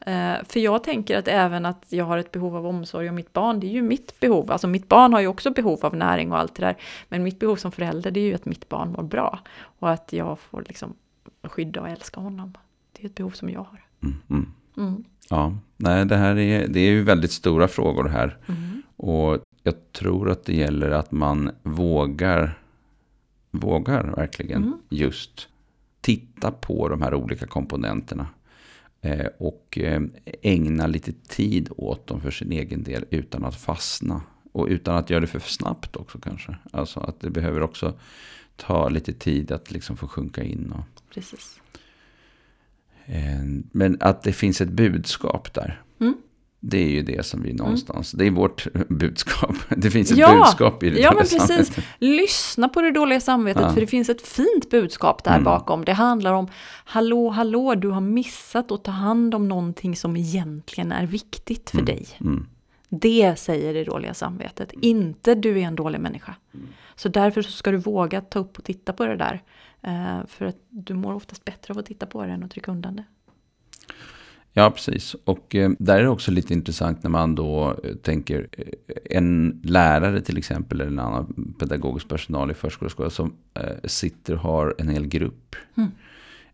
Eh, 0.00 0.34
för 0.48 0.60
jag 0.60 0.84
tänker 0.84 1.18
att 1.18 1.28
även 1.28 1.66
att 1.66 1.84
jag 1.88 2.04
har 2.04 2.18
ett 2.18 2.32
behov 2.32 2.56
av 2.56 2.66
omsorg 2.66 3.08
om 3.08 3.14
mitt 3.14 3.32
barn, 3.32 3.60
det 3.60 3.66
är 3.66 3.72
ju 3.72 3.82
mitt 3.82 4.20
behov. 4.20 4.52
Alltså 4.52 4.66
mitt 4.66 4.88
barn 4.88 5.12
har 5.12 5.20
ju 5.20 5.26
också 5.26 5.50
behov 5.50 5.86
av 5.86 5.96
näring 5.96 6.32
och 6.32 6.38
allt 6.38 6.54
det 6.54 6.66
där. 6.66 6.76
Men 7.08 7.22
mitt 7.22 7.38
behov 7.38 7.56
som 7.56 7.72
förälder, 7.72 8.10
det 8.10 8.20
är 8.20 8.24
ju 8.24 8.34
att 8.34 8.44
mitt 8.44 8.68
barn 8.68 8.92
mår 8.92 9.02
bra. 9.02 9.38
Och 9.78 9.90
att 9.90 10.12
jag 10.12 10.38
får 10.38 10.64
liksom 10.68 10.94
skydda 11.42 11.80
och 11.80 11.88
älska 11.88 12.20
honom. 12.20 12.54
Det 12.92 13.02
är 13.02 13.06
ett 13.06 13.14
behov 13.14 13.30
som 13.30 13.50
jag 13.50 13.60
har. 13.60 13.84
Mm, 14.02 14.16
mm. 14.30 14.52
Mm. 14.76 15.04
Ja, 15.30 15.56
nej, 15.76 16.04
det 16.06 16.16
här 16.16 16.38
är, 16.38 16.68
det 16.68 16.80
är 16.80 16.90
ju 16.90 17.02
väldigt 17.02 17.32
stora 17.32 17.68
frågor 17.68 18.08
här. 18.08 18.38
Mm. 18.46 18.82
Och 18.96 19.38
jag 19.62 19.92
tror 19.92 20.30
att 20.30 20.44
det 20.44 20.54
gäller 20.54 20.90
att 20.90 21.12
man 21.12 21.50
vågar, 21.62 22.58
vågar 23.50 24.04
verkligen 24.16 24.62
mm. 24.62 24.78
just 24.88 25.48
titta 26.00 26.50
på 26.50 26.88
de 26.88 27.02
här 27.02 27.14
olika 27.14 27.46
komponenterna. 27.46 28.26
Eh, 29.00 29.26
och 29.38 29.78
eh, 29.78 30.02
ägna 30.42 30.86
lite 30.86 31.12
tid 31.12 31.68
åt 31.76 32.06
dem 32.06 32.20
för 32.20 32.30
sin 32.30 32.52
egen 32.52 32.82
del 32.82 33.04
utan 33.10 33.44
att 33.44 33.56
fastna. 33.56 34.22
Och 34.52 34.66
utan 34.66 34.96
att 34.96 35.10
göra 35.10 35.20
det 35.20 35.26
för 35.26 35.40
snabbt 35.40 35.96
också 35.96 36.18
kanske. 36.18 36.56
Alltså 36.72 37.00
att 37.00 37.20
det 37.20 37.30
behöver 37.30 37.62
också 37.62 37.94
ta 38.56 38.88
lite 38.88 39.12
tid 39.12 39.52
att 39.52 39.70
liksom 39.70 39.96
få 39.96 40.08
sjunka 40.08 40.42
in. 40.42 40.72
Och, 40.72 41.14
Precis. 41.14 41.60
Eh, 43.12 43.62
men 43.72 43.96
att 44.00 44.22
det 44.22 44.32
finns 44.32 44.60
ett 44.60 44.68
budskap 44.68 45.54
där. 45.54 45.82
Mm. 46.00 46.14
Det 46.60 46.78
är 46.78 46.88
ju 46.88 47.02
det 47.02 47.26
som 47.26 47.42
vi 47.42 47.52
någonstans, 47.52 48.14
mm. 48.14 48.18
det 48.18 48.30
är 48.30 48.30
vårt 48.40 48.66
budskap. 48.88 49.54
Det 49.68 49.90
finns 49.90 50.10
ett 50.10 50.18
ja, 50.18 50.34
budskap 50.34 50.82
i 50.82 50.90
det 50.90 51.00
Ja, 51.00 51.10
men 51.10 51.20
precis. 51.20 51.46
Samvetet. 51.46 51.84
Lyssna 51.98 52.68
på 52.68 52.82
det 52.82 52.90
dåliga 52.90 53.20
samvetet, 53.20 53.62
ja. 53.62 53.72
för 53.72 53.80
det 53.80 53.86
finns 53.86 54.08
ett 54.08 54.22
fint 54.22 54.70
budskap 54.70 55.24
där 55.24 55.32
mm. 55.32 55.44
bakom. 55.44 55.84
Det 55.84 55.92
handlar 55.92 56.32
om, 56.32 56.48
hallå, 56.84 57.28
hallå, 57.28 57.74
du 57.74 57.88
har 57.88 58.00
missat 58.00 58.72
att 58.72 58.84
ta 58.84 58.90
hand 58.90 59.34
om 59.34 59.48
någonting 59.48 59.96
som 59.96 60.16
egentligen 60.16 60.92
är 60.92 61.06
viktigt 61.06 61.70
för 61.70 61.78
mm. 61.78 61.86
dig. 61.86 62.06
Mm. 62.20 62.46
Det 62.88 63.38
säger 63.38 63.74
det 63.74 63.84
dåliga 63.84 64.14
samvetet, 64.14 64.72
inte 64.80 65.34
du 65.34 65.60
är 65.60 65.62
en 65.62 65.76
dålig 65.76 66.00
människa. 66.00 66.34
Mm. 66.54 66.66
Så 66.96 67.08
därför 67.08 67.42
så 67.42 67.50
ska 67.50 67.70
du 67.70 67.76
våga 67.76 68.20
ta 68.20 68.38
upp 68.38 68.58
och 68.58 68.64
titta 68.64 68.92
på 68.92 69.06
det 69.06 69.16
där. 69.16 69.42
Uh, 69.86 70.26
för 70.26 70.44
att 70.44 70.58
du 70.68 70.94
mår 70.94 71.14
oftast 71.14 71.44
bättre 71.44 71.74
av 71.74 71.78
att 71.78 71.86
titta 71.86 72.06
på 72.06 72.24
det 72.24 72.32
än 72.32 72.42
att 72.42 72.50
trycka 72.50 72.70
undan 72.70 72.96
det. 72.96 73.04
Ja, 74.54 74.70
precis. 74.70 75.14
Och 75.24 75.54
eh, 75.54 75.70
där 75.78 75.98
är 75.98 76.02
det 76.02 76.08
också 76.08 76.30
lite 76.30 76.52
intressant 76.52 77.02
när 77.02 77.10
man 77.10 77.34
då 77.34 77.76
eh, 77.84 77.94
tänker 77.94 78.48
eh, 78.52 79.16
en 79.16 79.60
lärare 79.64 80.20
till 80.20 80.38
exempel 80.38 80.80
eller 80.80 80.90
en 80.90 80.98
annan 80.98 81.54
pedagogisk 81.58 82.08
personal 82.08 82.50
i 82.50 82.54
skola 82.90 83.10
som 83.10 83.34
eh, 83.54 83.62
sitter 83.84 84.34
och 84.34 84.40
har 84.40 84.74
en 84.78 84.88
hel 84.88 85.06
grupp. 85.06 85.56
Mm. 85.74 85.90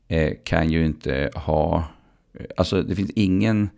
Eh, 0.09 0.37
kan 0.45 0.71
ju 0.71 0.87
inte 0.87 1.31
ha, 1.35 1.85
eh, 2.33 2.47
alltså 2.57 2.83
det 2.83 2.97
finns 2.97 3.11
ingen 3.11 3.71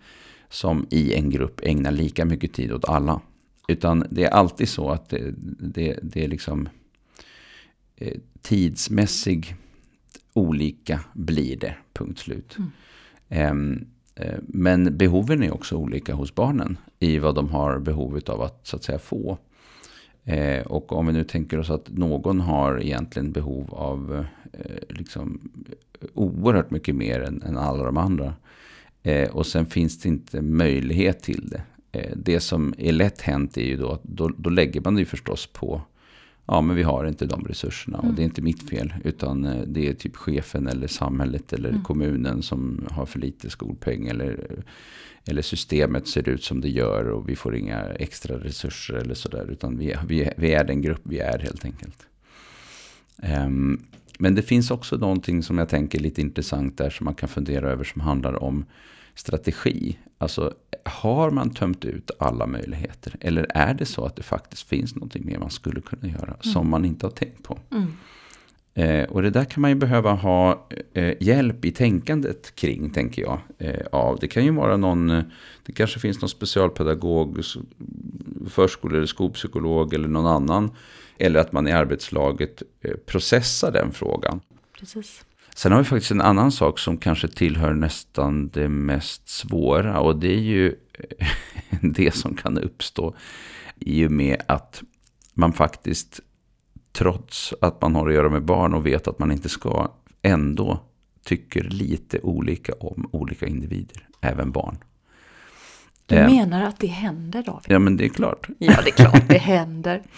som 0.48 0.86
i 0.90 1.14
en 1.14 1.30
grupp 1.30 1.60
ägnar 1.62 1.92
lika 1.92 2.24
mycket 2.24 2.52
tid 2.52 2.72
åt 2.72 2.88
alla. 2.88 3.20
Utan 3.68 4.06
det 4.10 4.24
är 4.24 4.30
alltid 4.30 4.68
så 4.68 4.90
att 4.90 5.08
det, 5.08 5.34
det, 5.58 5.98
det 6.02 6.24
är 6.24 6.28
liksom 6.28 6.68
tidsmässig 8.42 9.54
olika 10.32 11.00
blir 11.12 11.56
det, 11.56 11.76
punkt 11.92 12.18
slut. 12.18 12.56
Mm. 13.28 13.50
Um, 13.50 13.86
Eh, 14.20 14.38
men 14.46 14.96
behoven 14.96 15.42
är 15.42 15.54
också 15.54 15.76
olika 15.76 16.14
hos 16.14 16.34
barnen 16.34 16.78
i 16.98 17.18
vad 17.18 17.34
de 17.34 17.48
har 17.48 17.78
behov 17.78 18.20
av 18.26 18.42
att 18.42 18.66
så 18.66 18.76
att 18.76 18.84
säga 18.84 18.98
få. 18.98 19.38
Eh, 20.24 20.66
och 20.66 20.92
om 20.92 21.06
vi 21.06 21.12
nu 21.12 21.24
tänker 21.24 21.58
oss 21.58 21.70
att 21.70 21.88
någon 21.88 22.40
har 22.40 22.80
egentligen 22.80 23.32
behov 23.32 23.74
av 23.74 24.24
eh, 24.52 24.96
liksom, 24.96 25.50
oerhört 26.14 26.70
mycket 26.70 26.94
mer 26.94 27.20
än, 27.20 27.42
än 27.42 27.58
alla 27.58 27.84
de 27.84 27.96
andra. 27.96 28.34
och 29.32 29.46
sen 29.46 29.66
finns 29.66 29.98
det 29.98 30.08
inte 30.08 30.42
möjlighet 30.42 31.22
till 31.22 31.48
det. 31.50 31.62
det 32.16 32.40
som 32.40 32.74
är 32.78 32.92
lätt 32.92 33.20
hänt 33.20 33.56
är 33.56 33.64
ju 33.64 33.76
då 33.76 33.90
att 33.90 34.04
då, 34.04 34.30
då 34.36 34.50
lägger 34.50 34.80
man 34.80 34.94
det 34.94 35.00
ju 35.00 35.06
förstås 35.06 35.46
på 35.46 35.82
ja 36.50 36.60
men 36.60 36.76
vi 36.76 36.82
har 36.82 37.04
inte 37.04 37.26
de 37.26 37.44
resurserna 37.44 37.98
och 37.98 38.04
mm. 38.04 38.16
det 38.16 38.22
är 38.22 38.24
inte 38.24 38.42
mitt 38.42 38.70
fel. 38.70 38.94
Utan 39.04 39.44
eh, 39.44 39.62
det 39.66 39.88
är 39.88 39.94
typ 39.94 40.16
chefen 40.16 40.66
eller 40.66 40.86
samhället 40.86 41.52
eller 41.52 41.68
mm. 41.68 41.82
kommunen 41.82 42.42
som 42.42 42.86
har 42.90 43.06
för 43.06 43.18
lite 43.18 43.50
skolpeng. 43.50 44.06
Eller, 44.06 44.62
eller 45.24 45.42
systemet 45.42 46.08
ser 46.08 46.28
ut 46.28 46.44
som 46.44 46.60
det 46.60 46.68
gör 46.68 47.08
och 47.08 47.28
vi 47.28 47.36
får 47.36 47.56
inga 47.56 47.84
extra 47.84 48.36
resurser 48.36 48.94
eller 48.94 49.14
sådär. 49.14 49.50
Utan 49.50 49.78
vi, 49.78 49.96
vi, 50.06 50.30
vi 50.36 50.52
är 50.52 50.64
den 50.64 50.82
grupp 50.82 51.00
vi 51.02 51.18
är 51.18 51.38
helt 51.38 51.64
enkelt. 51.64 52.06
Um, 53.46 53.86
men 54.18 54.34
det 54.34 54.42
finns 54.42 54.70
också 54.70 54.96
någonting 54.96 55.42
som 55.42 55.58
jag 55.58 55.68
tänker 55.68 55.98
är 55.98 56.02
lite 56.02 56.20
intressant 56.20 56.78
där 56.78 56.90
som 56.90 57.04
man 57.04 57.14
kan 57.14 57.28
fundera 57.28 57.70
över 57.70 57.84
som 57.84 58.00
handlar 58.00 58.42
om 58.42 58.64
strategi. 59.14 59.98
Alltså, 60.18 60.54
har 60.84 61.30
man 61.30 61.50
tömt 61.50 61.84
ut 61.84 62.10
alla 62.18 62.46
möjligheter? 62.46 63.16
Eller 63.20 63.46
är 63.54 63.74
det 63.74 63.86
så 63.86 64.04
att 64.04 64.16
det 64.16 64.22
faktiskt 64.22 64.68
finns 64.68 64.94
någonting 64.94 65.26
mer 65.26 65.38
man 65.38 65.50
skulle 65.50 65.80
kunna 65.80 66.08
göra 66.08 66.24
mm. 66.24 66.42
som 66.42 66.70
man 66.70 66.84
inte 66.84 67.06
har 67.06 67.10
tänkt 67.10 67.42
på? 67.42 67.58
Mm. 67.70 67.92
Eh, 68.74 69.08
och 69.08 69.22
det 69.22 69.30
där 69.30 69.44
kan 69.44 69.60
man 69.60 69.70
ju 69.70 69.74
behöva 69.74 70.12
ha 70.12 70.68
eh, 70.94 71.14
hjälp 71.20 71.64
i 71.64 71.70
tänkandet 71.72 72.54
kring, 72.54 72.90
tänker 72.90 73.22
jag. 73.22 73.40
Eh, 73.58 73.86
av. 73.92 74.18
Det 74.20 74.28
kan 74.28 74.44
ju 74.44 74.50
vara 74.50 74.76
någon, 74.76 75.08
det 75.66 75.72
kanske 75.74 76.00
finns 76.00 76.20
någon 76.20 76.28
specialpedagog 76.28 77.44
förskole 78.48 78.96
eller 78.96 79.06
skolpsykolog 79.06 79.94
eller 79.94 80.08
någon 80.08 80.26
annan. 80.26 80.70
Eller 81.18 81.40
att 81.40 81.52
man 81.52 81.68
i 81.68 81.72
arbetslaget 81.72 82.62
eh, 82.80 82.96
processar 83.06 83.72
den 83.72 83.92
frågan. 83.92 84.40
Precis. 84.78 85.24
Sen 85.60 85.72
har 85.72 85.78
vi 85.78 85.84
faktiskt 85.84 86.10
en 86.10 86.20
annan 86.20 86.52
sak 86.52 86.78
som 86.78 86.96
kanske 86.96 87.28
tillhör 87.28 87.74
nästan 87.74 88.48
det 88.48 88.68
mest 88.68 89.28
svåra. 89.28 90.00
Och 90.00 90.18
det 90.18 90.32
är 90.32 90.40
ju 90.40 90.76
det 91.82 92.14
som 92.14 92.34
kan 92.34 92.58
uppstå 92.58 93.14
i 93.78 94.06
och 94.06 94.10
med 94.12 94.42
att 94.48 94.82
man 95.34 95.52
faktiskt, 95.52 96.20
trots 96.92 97.54
att 97.60 97.82
man 97.82 97.94
har 97.94 98.08
att 98.08 98.14
göra 98.14 98.28
med 98.28 98.44
barn 98.44 98.74
och 98.74 98.86
vet 98.86 99.08
att 99.08 99.18
man 99.18 99.32
inte 99.32 99.48
ska, 99.48 99.92
ändå 100.22 100.80
tycker 101.24 101.62
lite 101.62 102.20
olika 102.20 102.72
om 102.80 103.10
olika 103.12 103.46
individer, 103.46 104.08
även 104.20 104.52
barn. 104.52 104.78
Du 106.10 106.16
Eh, 106.16 106.30
menar 106.30 106.62
att 106.62 106.78
det 106.80 106.86
händer 106.86 107.42
David? 107.42 107.64
Ja, 107.68 107.78
men 107.78 107.96
det 107.96 108.04
är 108.04 108.08
klart. 108.08 108.48
Ja, 108.58 108.76
det 108.84 108.90
är 108.90 108.94
klart 108.94 109.28
det 109.28 109.38
händer. 109.38 110.02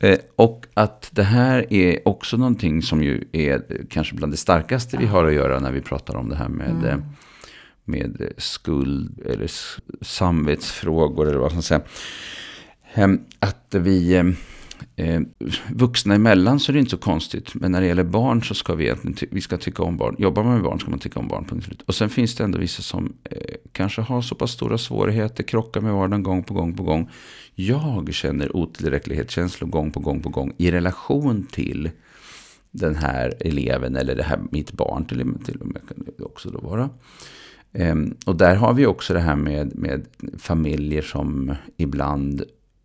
Eh, 0.00 0.18
och 0.36 0.66
att 0.74 1.08
det 1.12 1.22
här 1.22 1.72
är 1.72 2.08
också 2.08 2.36
någonting 2.36 2.82
som 2.82 3.02
ju 3.02 3.24
är 3.32 3.62
kanske 3.90 4.14
bland 4.14 4.32
det 4.32 4.36
starkaste 4.36 4.96
vi 4.96 5.06
har 5.06 5.24
att 5.24 5.32
göra 5.34 5.60
när 5.60 5.72
vi 5.72 5.80
pratar 5.80 6.16
om 6.16 6.28
det 6.28 6.36
här 6.36 6.48
med, 6.48 6.84
eh, 6.84 6.98
med 7.84 8.32
skuld 8.38 9.20
eller 9.26 9.50
samvetsfrågor 10.00 11.28
eller 11.28 11.38
vad 11.38 11.52
man 11.52 11.62
ska 11.62 11.68
säga. 11.80 11.88
Ehm, 12.94 13.20
Att 13.38 13.74
vi, 13.78 14.14
eh, 14.16 14.24
eh, 15.06 15.20
vuxna 15.74 16.14
emellan 16.14 16.60
så 16.60 16.72
är 16.72 16.74
det 16.74 16.78
inte 16.80 16.90
så 16.90 16.96
konstigt. 16.96 17.54
Men 17.54 17.72
när 17.72 17.80
det 17.80 17.86
gäller 17.86 18.04
barn 18.04 18.42
så 18.42 18.54
ska 18.54 18.74
vi 18.74 18.84
egentligen 18.84 19.34
vi 19.34 19.40
ska 19.40 19.56
tycka 19.56 19.82
om 19.82 19.96
barn. 19.96 20.16
Jobbar 20.18 20.44
man 20.44 20.54
med 20.54 20.62
barn 20.62 20.80
ska 20.80 20.90
man 20.90 20.98
tycka 20.98 21.20
om 21.20 21.28
barn. 21.28 21.44
Punkt 21.44 21.64
slut. 21.66 21.82
Och 21.86 21.94
sen 21.94 22.08
finns 22.08 22.34
det 22.34 22.44
ändå 22.44 22.58
vissa 22.58 22.82
som 22.82 23.12
eh, 23.24 23.36
kanske 23.76 24.02
har 24.02 24.22
så 24.22 24.34
pass 24.34 24.50
stora 24.50 24.78
svårigheter, 24.78 25.42
krockar 25.42 25.80
med 25.80 25.92
vardagen 25.92 26.22
gång 26.22 26.42
på 26.42 26.54
gång 26.54 26.76
på 26.76 26.82
gång. 26.82 27.10
Jag 27.54 28.14
känner 28.14 28.56
otillräcklighetskänslor 28.56 29.68
gång 29.68 29.90
på 29.90 30.00
gång 30.00 30.22
på 30.22 30.28
gång 30.28 30.52
i 30.58 30.70
relation 30.70 31.46
till 31.52 31.90
den 32.70 32.94
här 32.94 33.34
eleven 33.40 33.96
eller 33.96 34.14
det 34.14 34.22
här 34.22 34.40
mitt 34.50 34.72
barn 34.72 35.04
till, 35.04 35.34
till 35.44 35.60
och 35.60 35.66
med 35.66 35.82
kan 35.88 36.04
det 36.18 36.24
också 36.24 36.50
då 36.50 36.58
vara. 36.58 36.90
Ehm, 37.72 38.16
och 38.26 38.36
där 38.36 38.56
har 38.56 38.74
vi 38.74 38.86
också 38.86 39.14
det 39.14 39.20
här 39.20 39.36
med, 39.36 39.76
med 39.76 40.06
familjer 40.38 41.02
som 41.02 41.54
ibland, 41.76 42.42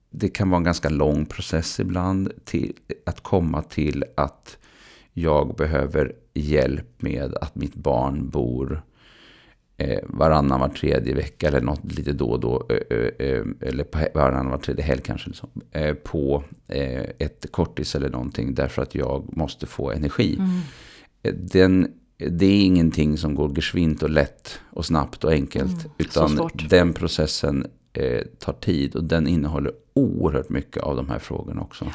det 0.10 0.30
kan 0.30 0.50
vara 0.50 0.58
en 0.58 0.64
ganska 0.64 0.90
lång 0.90 1.26
process 1.26 1.80
ibland 1.80 2.32
till 2.46 2.74
att 3.06 3.22
komma 3.24 3.62
till 3.62 4.04
att 4.16 4.58
jag 5.14 5.56
behöver 5.56 6.14
hjälp 6.34 7.02
med 7.02 7.36
att 7.42 7.56
mitt 7.56 7.76
barn 7.76 8.30
bor 8.30 8.74
eh, 8.74 8.91
varannan 10.04 10.60
var 10.60 10.70
tredje 10.70 11.16
vecka 11.16 11.48
eller 11.48 11.62
något 11.62 11.94
lite 11.94 12.14
då 12.14 12.26
och 12.26 12.40
då, 12.40 12.68
eh, 12.70 12.98
eh, 12.98 13.28
eh, 13.28 13.44
eller 13.62 13.86
varannan 14.14 14.50
var 14.50 14.58
tredje 14.58 14.84
helg 14.84 15.02
kanske, 15.02 15.30
liksom, 15.30 15.50
eh, 15.72 15.94
på 15.94 16.44
eh, 16.68 17.04
ett 17.20 17.52
kortis 17.52 17.96
eller 17.96 18.10
någonting 18.10 18.56
därför 18.56 18.82
att 18.82 18.96
jag 18.96 19.38
måste 19.38 19.66
få 19.66 19.92
energi. 19.92 20.40
Eh, 21.24 21.34
Den, 21.34 21.88
det 22.18 22.46
är 22.46 22.66
ingenting 22.66 23.18
som 23.18 23.36
går 23.36 23.50
geschwint 23.56 24.04
och 24.04 24.10
lätt 24.10 24.60
och 24.70 24.86
snabbt 24.86 25.24
och 25.24 25.32
enkelt. 25.32 25.82
så 25.82 25.90
utan 25.98 26.50
den 26.70 26.94
processen 26.94 27.68
eh, 27.94 28.22
tar 28.40 28.54
tid 28.54 28.96
och 28.96 29.04
den 29.04 29.28
innehåller 29.28 29.72
oerhört 29.94 30.50
mycket 30.50 30.84
av 30.84 30.96
de 30.96 31.10
här 31.10 31.20
frågorna 31.20 31.62
också. 31.62 31.86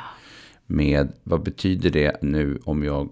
Med 0.66 1.12
vad 1.22 1.42
betyder 1.42 1.90
det 1.90 2.22
nu 2.22 2.58
om 2.64 2.84
jag 2.84 3.02
eh, 3.02 3.08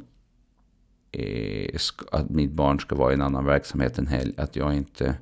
att 2.13 2.31
mitt 2.31 2.53
barn 2.53 2.81
ska 2.81 2.95
vara 2.95 3.11
i 3.11 3.15
en 3.15 3.23
annan 3.23 3.45
verksamhet 3.45 3.99
en 3.99 4.07
helg. 4.07 4.33
Att 4.37 4.57
jag 4.57 4.75
inte 4.75 5.17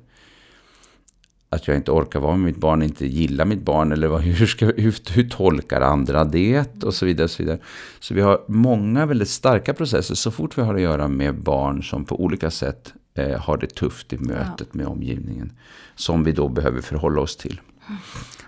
att 1.53 1.67
jag 1.67 1.77
inte 1.77 1.91
orkar 1.91 2.19
vara 2.19 2.35
med 2.35 2.45
mitt 2.45 2.57
barn, 2.57 2.81
inte 2.81 3.05
gillar 3.07 3.45
mitt 3.45 3.61
barn. 3.61 3.91
Eller 3.91 4.07
vad, 4.07 4.21
hur, 4.21 4.45
ska, 4.45 4.65
hur, 4.65 5.13
hur 5.13 5.29
tolkar 5.29 5.81
andra 5.81 6.23
det? 6.23 6.83
Och 6.83 6.93
så 6.93 7.05
vidare. 7.05 7.23
Och 7.23 7.31
så, 7.31 7.43
vidare. 7.43 7.59
så 7.99 8.13
vi 8.13 8.21
har 8.21 8.41
många 8.47 9.05
väldigt 9.05 9.29
starka 9.29 9.73
processer 9.73 10.15
så 10.15 10.31
fort 10.31 10.57
vi 10.57 10.61
har 10.61 10.75
att 10.75 10.81
göra 10.81 11.07
med 11.07 11.35
barn 11.35 11.83
som 11.83 12.05
på 12.05 12.23
olika 12.23 12.51
sätt 12.51 12.93
eh, 13.13 13.39
har 13.39 13.57
det 13.57 13.75
tufft 13.75 14.13
i 14.13 14.17
mötet 14.17 14.73
med 14.73 14.87
omgivningen. 14.87 15.51
Som 15.95 16.23
vi 16.23 16.31
då 16.31 16.49
behöver 16.49 16.81
förhålla 16.81 17.21
oss 17.21 17.37
till. 17.37 17.61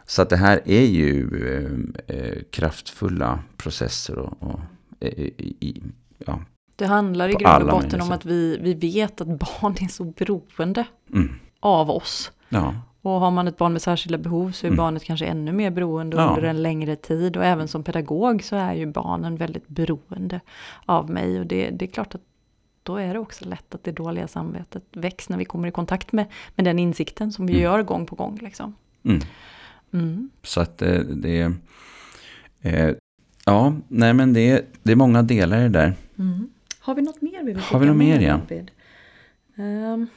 Så 0.06 0.22
att 0.22 0.30
det 0.30 0.38
här 0.38 0.62
är 0.66 0.86
ju 0.86 1.30
eh, 2.08 2.18
eh, 2.18 2.38
kraftfulla 2.52 3.40
processer. 3.58 4.20
Och, 4.20 4.38
och, 4.40 4.60
eh, 5.00 5.10
i, 5.10 5.84
ja. 6.26 6.40
Det 6.76 6.86
handlar 6.86 7.30
i 7.30 7.34
grund 7.34 7.64
och 7.64 7.70
botten 7.82 8.02
om 8.02 8.12
att 8.12 8.26
vi, 8.26 8.58
vi 8.62 8.74
vet 8.74 9.22
att 9.22 9.28
barn 9.28 9.76
är 9.82 9.88
så 9.88 10.04
beroende 10.04 10.86
Mm. 11.14 11.32
av 11.60 11.90
oss. 11.90 12.32
ja. 12.50 12.76
Och 13.02 13.12
har 13.12 13.32
man 13.32 13.48
ett 13.48 13.58
barn 13.58 13.74
med 13.74 13.82
särskilda 13.82 14.18
behov 14.18 14.52
så 14.52 14.68
är 14.68 14.72
barnet 14.72 15.04
kanske 15.04 15.26
ännu 15.26 15.52
mer 15.52 15.72
beroende 15.72 16.18
Mm. 16.18 16.30
Ja. 16.30 16.36
under 16.36 16.50
en 16.50 16.62
längre 16.64 16.96
tid. 16.96 17.38
Och 17.38 17.46
även 17.46 17.68
som 17.68 17.84
pedagog 17.84 18.44
så 18.44 18.56
är 18.56 18.74
ju 18.74 18.86
barnen 18.86 19.36
väldigt 19.36 19.68
beroende 19.68 20.40
av 20.86 21.10
mig. 21.10 21.40
Och 21.40 21.46
det, 21.46 21.70
det 21.70 21.86
är 21.86 21.90
klart 21.90 22.16
att 22.16 22.22
då 22.84 22.96
är 22.98 23.14
det 23.14 23.20
också 23.20 23.46
lätt 23.46 23.76
att 23.76 23.84
det 23.84 23.92
dåliga 23.92 24.28
samvetet 24.28 24.84
väcks 24.92 25.30
när 25.30 25.38
vi 25.38 25.46
kommer 25.46 25.68
i 25.68 25.72
kontakt 25.72 26.12
med, 26.12 26.26
med 26.56 26.66
den 26.66 26.80
insikten 26.80 27.32
som 27.32 27.46
vi 27.46 27.54
Mm. 27.54 27.64
gör 27.64 27.84
gång 27.84 28.06
på 28.06 28.16
gång. 28.16 28.40
Liksom. 28.42 28.76
Mm. 29.04 29.20
Mm. 29.94 30.30
Så 30.44 30.62
att 30.62 30.82
eh, 30.82 31.00
det 31.00 31.42
är... 31.42 31.54
Eh, 32.62 32.96
ja, 33.46 33.74
nej 33.88 34.14
men 34.14 34.34
det 34.34 34.50
är, 34.50 34.62
det 34.84 34.92
är 34.92 34.96
många 34.96 35.22
delar 35.24 35.58
i 35.60 35.62
det 35.62 35.70
där. 35.70 35.94
Mm. 36.20 36.50
Har 36.86 36.96
vi 36.96 37.02
något 37.02 37.22
mer 37.22 37.44
vi 37.44 37.54
vill 37.54 37.64
Har 37.64 37.80
vi 37.80 37.86
något 37.86 37.98
mer, 37.98 38.20
med, 38.20 38.70
ja? 39.58 39.64
Ehm, 39.64 40.08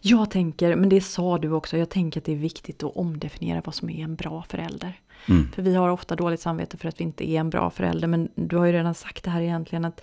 jag 0.00 0.30
tänker, 0.30 0.76
men 0.76 0.88
det 0.88 1.00
sa 1.00 1.38
du 1.38 1.52
också, 1.52 1.76
jag 1.76 1.88
tänker 1.88 2.20
att 2.20 2.24
det 2.24 2.32
är 2.32 2.36
viktigt 2.36 2.82
att 2.82 2.96
omdefiniera 2.96 3.62
vad 3.64 3.74
som 3.74 3.90
är 3.90 4.04
en 4.04 4.16
bra 4.16 4.42
förälder. 4.48 5.00
Mm. 5.28 5.52
För 5.52 5.62
vi 5.62 5.74
har 5.74 5.88
ofta 5.88 6.16
dåligt 6.16 6.40
samvete 6.40 6.76
för 6.76 6.88
att 6.88 7.00
vi 7.00 7.04
inte 7.04 7.30
är 7.30 7.40
en 7.40 7.50
bra 7.50 7.70
förälder. 7.70 8.08
Men 8.08 8.28
du 8.34 8.56
har 8.56 8.64
ju 8.64 8.72
redan 8.72 8.94
sagt 8.94 9.24
det 9.24 9.30
här 9.30 9.40
egentligen 9.40 9.84
att, 9.84 10.02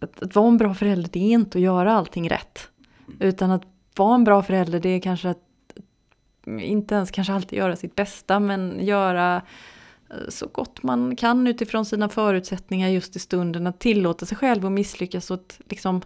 att, 0.00 0.22
att 0.22 0.34
vara 0.34 0.48
en 0.48 0.56
bra 0.56 0.74
förälder 0.74 1.10
det 1.12 1.20
är 1.20 1.32
inte 1.32 1.58
att 1.58 1.62
göra 1.62 1.92
allting 1.92 2.30
rätt. 2.30 2.68
Utan 3.20 3.50
att 3.50 3.62
vara 3.96 4.14
en 4.14 4.24
bra 4.24 4.42
förälder 4.42 4.80
det 4.80 4.88
är 4.88 5.00
kanske 5.00 5.30
att 5.30 5.42
inte 6.46 6.94
ens 6.94 7.10
kanske 7.10 7.32
alltid 7.32 7.58
göra 7.58 7.76
sitt 7.76 7.94
bästa 7.94 8.40
men 8.40 8.86
göra 8.86 9.42
Eh, 10.10 10.28
så 10.28 10.46
gott 10.46 10.82
man 10.82 11.16
kan 11.16 11.46
utifrån 11.46 11.84
sina 11.84 12.08
förutsättningar 12.08 12.88
just 12.88 13.16
i 13.16 13.18
stunden. 13.18 13.66
Att 13.66 13.78
tillåta 13.78 14.26
sig 14.26 14.36
själv 14.36 14.66
att 14.66 14.72
misslyckas 14.72 15.30
och 15.30 15.34
att 15.34 15.60
liksom 15.68 16.02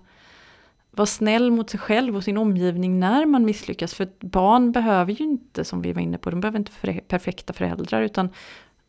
vara 0.91 1.07
snäll 1.07 1.51
mot 1.51 1.71
sig 1.71 1.81
själv 1.81 2.17
och 2.17 2.25
sin 2.25 2.37
omgivning 2.37 3.01
när 3.01 3.27
man 3.27 3.45
misslyckas. 3.45 3.95
För 3.95 4.09
barn 4.21 4.73
behöver 4.73 5.13
ju 5.13 5.25
inte, 5.25 5.65
som 5.65 5.83
vi 5.83 5.93
var 5.93 6.03
inne 6.03 6.19
på, 6.19 6.31
de 6.31 6.41
behöver 6.41 6.59
inte 6.59 6.73
för 6.73 7.01
perfekta 7.01 7.53
föräldrar 7.53 8.03
utan 8.03 8.29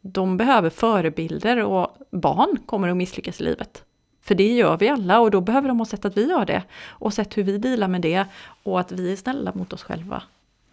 de 0.01 0.37
behöver 0.37 0.69
förebilder 0.69 1.63
och 1.63 1.97
barn 2.11 2.57
kommer 2.65 2.87
att 2.87 2.97
misslyckas 2.97 3.41
i 3.41 3.43
livet. 3.43 3.83
För 4.21 4.35
det 4.35 4.53
gör 4.53 4.77
vi 4.77 4.89
alla 4.89 5.19
och 5.19 5.31
då 5.31 5.41
behöver 5.41 5.67
de 5.67 5.79
ha 5.79 5.85
sett 5.85 6.05
att 6.05 6.17
vi 6.17 6.29
gör 6.29 6.45
det 6.45 6.63
och 6.87 7.13
sett 7.13 7.37
hur 7.37 7.43
vi 7.43 7.57
dealar 7.57 7.87
med 7.87 8.01
det 8.01 8.25
och 8.63 8.79
att 8.79 8.91
vi 8.91 9.11
är 9.11 9.15
snälla 9.15 9.51
mot 9.55 9.73
oss 9.73 9.83
själva 9.83 10.23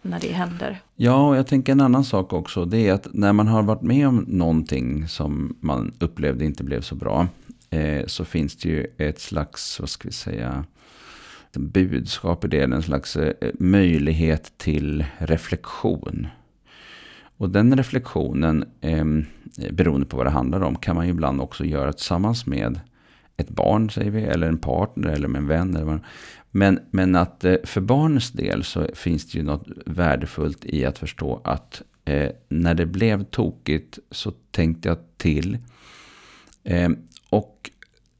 när 0.01 0.19
det 0.19 0.31
händer. 0.31 0.81
Ja, 0.95 1.27
och 1.27 1.35
jag 1.37 1.47
tänker 1.47 1.71
en 1.71 1.81
annan 1.81 2.03
sak 2.03 2.33
också. 2.33 2.65
Det 2.65 2.87
är 2.87 2.93
att 2.93 3.07
när 3.13 3.33
man 3.33 3.47
har 3.47 3.63
varit 3.63 3.81
med 3.81 4.07
om 4.07 4.25
någonting 4.27 5.07
som 5.07 5.55
man 5.59 5.93
upplevde 5.99 6.45
inte 6.45 6.63
blev 6.63 6.81
så 6.81 6.95
bra. 6.95 7.27
Eh, 7.69 8.05
så 8.05 8.25
finns 8.25 8.55
det 8.55 8.69
ju 8.69 8.87
ett 8.97 9.19
slags, 9.19 9.79
vad 9.79 9.89
ska 9.89 10.07
vi 10.07 10.13
säga, 10.13 10.65
budskap 11.53 12.45
i 12.45 12.47
det. 12.47 12.63
En 12.63 12.83
slags 12.83 13.15
eh, 13.15 13.51
möjlighet 13.59 14.57
till 14.57 15.05
reflektion. 15.17 16.27
Och 17.37 17.49
den 17.49 17.77
reflektionen, 17.77 18.65
eh, 18.81 19.05
beroende 19.71 20.05
på 20.05 20.17
vad 20.17 20.25
det 20.25 20.29
handlar 20.29 20.61
om, 20.61 20.75
kan 20.75 20.95
man 20.95 21.05
ju 21.05 21.11
ibland 21.11 21.41
också 21.41 21.65
göra 21.65 21.93
tillsammans 21.93 22.45
med 22.45 22.79
ett 23.37 23.49
barn, 23.49 23.89
säger 23.89 24.11
vi, 24.11 24.21
eller 24.21 24.47
en 24.47 24.57
partner, 24.57 25.09
eller 25.09 25.27
med 25.27 25.39
en 25.39 25.47
vän. 25.47 25.75
Eller 25.75 25.85
vad. 25.85 25.99
Men, 26.51 26.79
men 26.91 27.15
att 27.15 27.43
eh, 27.43 27.55
för 27.63 27.81
barnens 27.81 28.31
del 28.31 28.63
så 28.63 28.87
finns 28.93 29.31
det 29.31 29.37
ju 29.37 29.43
något 29.43 29.67
värdefullt 29.85 30.65
i 30.65 30.85
att 30.85 30.99
förstå 30.99 31.41
att 31.43 31.81
eh, 32.05 32.29
när 32.49 32.73
det 32.73 32.85
blev 32.85 33.23
tokigt 33.23 33.99
så 34.11 34.31
tänkte 34.51 34.89
jag 34.89 34.97
till. 35.17 35.57
Eh, 36.63 36.89
och 37.29 37.71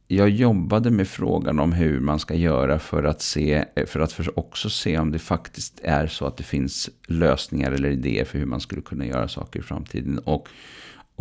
jag 0.07 0.29
jobbade 0.29 0.91
med 0.91 1.07
frågan 1.07 1.59
om 1.59 1.73
hur 1.73 1.99
man 1.99 2.19
ska 2.19 2.35
göra 2.35 2.79
för 2.79 3.03
att, 3.03 3.21
se, 3.21 3.65
eh, 3.75 3.85
för 3.85 3.99
att 3.99 4.19
också 4.35 4.69
se 4.69 4.97
om 4.97 5.11
det 5.11 5.19
faktiskt 5.19 5.79
är 5.83 6.07
så 6.07 6.25
att 6.25 6.37
det 6.37 6.43
finns 6.43 6.89
lösningar 7.07 7.71
eller 7.71 7.89
idéer 7.89 8.25
för 8.25 8.39
hur 8.39 8.45
man 8.45 8.61
skulle 8.61 8.81
kunna 8.81 9.05
göra 9.05 9.27
saker 9.27 9.59
i 9.59 9.63
framtiden. 9.63 10.19
Och, 10.19 10.47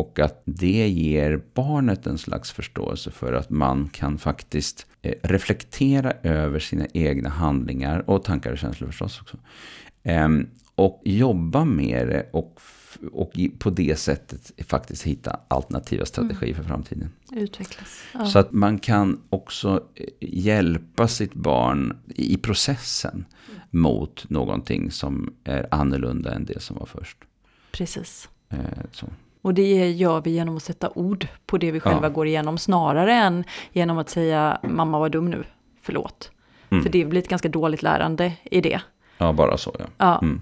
och 0.01 0.19
att 0.19 0.43
det 0.45 0.89
ger 0.89 1.43
barnet 1.55 2.07
en 2.07 2.19
slags 2.19 2.53
förståelse 2.53 3.11
för 3.11 3.33
att 3.33 3.51
man 3.51 3.89
kan 3.89 4.19
faktiskt 4.19 4.87
eh, 5.03 5.15
reflektera 5.23 6.13
över 6.23 6.59
sina 6.59 6.87
egna 6.95 7.29
handlingar 7.29 8.11
och 8.11 8.25
tankar 8.25 8.53
och 8.53 8.59
känslor 8.59 8.89
förstås 8.89 9.21
också. 9.21 9.37
Ehm, 10.03 10.47
och 10.75 11.03
jobba 11.05 11.65
med 11.65 12.09
det 12.09 12.27
och, 12.33 12.61
och 13.13 13.33
på 13.59 13.71
det 13.71 13.99
sättet 13.99 14.53
faktiskt 14.67 15.03
hitta 15.03 15.41
alternativa 15.49 16.05
strategier 16.07 16.55
för 16.55 16.63
framtiden. 16.63 17.13
Utvecklas. 17.33 18.03
Ja. 18.15 18.27
Så 18.27 18.39
att 18.39 18.53
man 18.53 18.79
kan 18.79 19.21
också 19.31 19.85
eh, 19.95 20.07
hjälpa 20.21 21.09
sitt 21.09 21.35
barn 21.35 21.97
i 22.07 22.37
processen 22.37 23.25
mot 23.71 24.31
någonting 24.31 24.91
som 24.91 25.35
är 25.45 25.69
annorlunda 25.71 26.35
än 26.35 26.45
det 26.45 26.63
som 26.63 26.77
var 26.77 26.87
först. 26.87 27.19
Precis. 27.73 28.29
Eh, 28.49 28.59
så. 28.93 29.07
Och 29.43 29.55
det 29.55 29.91
gör 29.91 30.21
vi 30.21 30.31
genom 30.31 30.57
att 30.57 30.63
sätta 30.63 30.91
ord 30.95 31.27
på 31.47 31.59
det 31.59 31.71
vi 31.71 31.81
själva 31.81 32.03
Ja. 32.03 32.09
går 32.09 32.27
igenom 32.27 32.59
snarare 32.59 33.15
än 33.15 33.45
genom 33.73 33.99
att 33.99 34.09
säga 34.11 34.59
mamma 34.63 34.99
var 34.99 35.09
dum 35.09 35.31
nu, 35.31 35.45
förlåt. 35.83 36.31
Mm. 36.71 36.83
För 36.85 36.91
det 36.91 37.05
blir 37.05 37.21
ett 37.23 37.29
ganska 37.29 37.49
dåligt 37.49 37.83
lärande 37.83 38.33
i 38.45 38.61
det. 38.61 38.81
Ja, 39.19 39.33
bara 39.33 39.57
så 39.57 39.75
ja. 39.79 39.85
Ja. 39.99 40.19
Mm. 40.23 40.41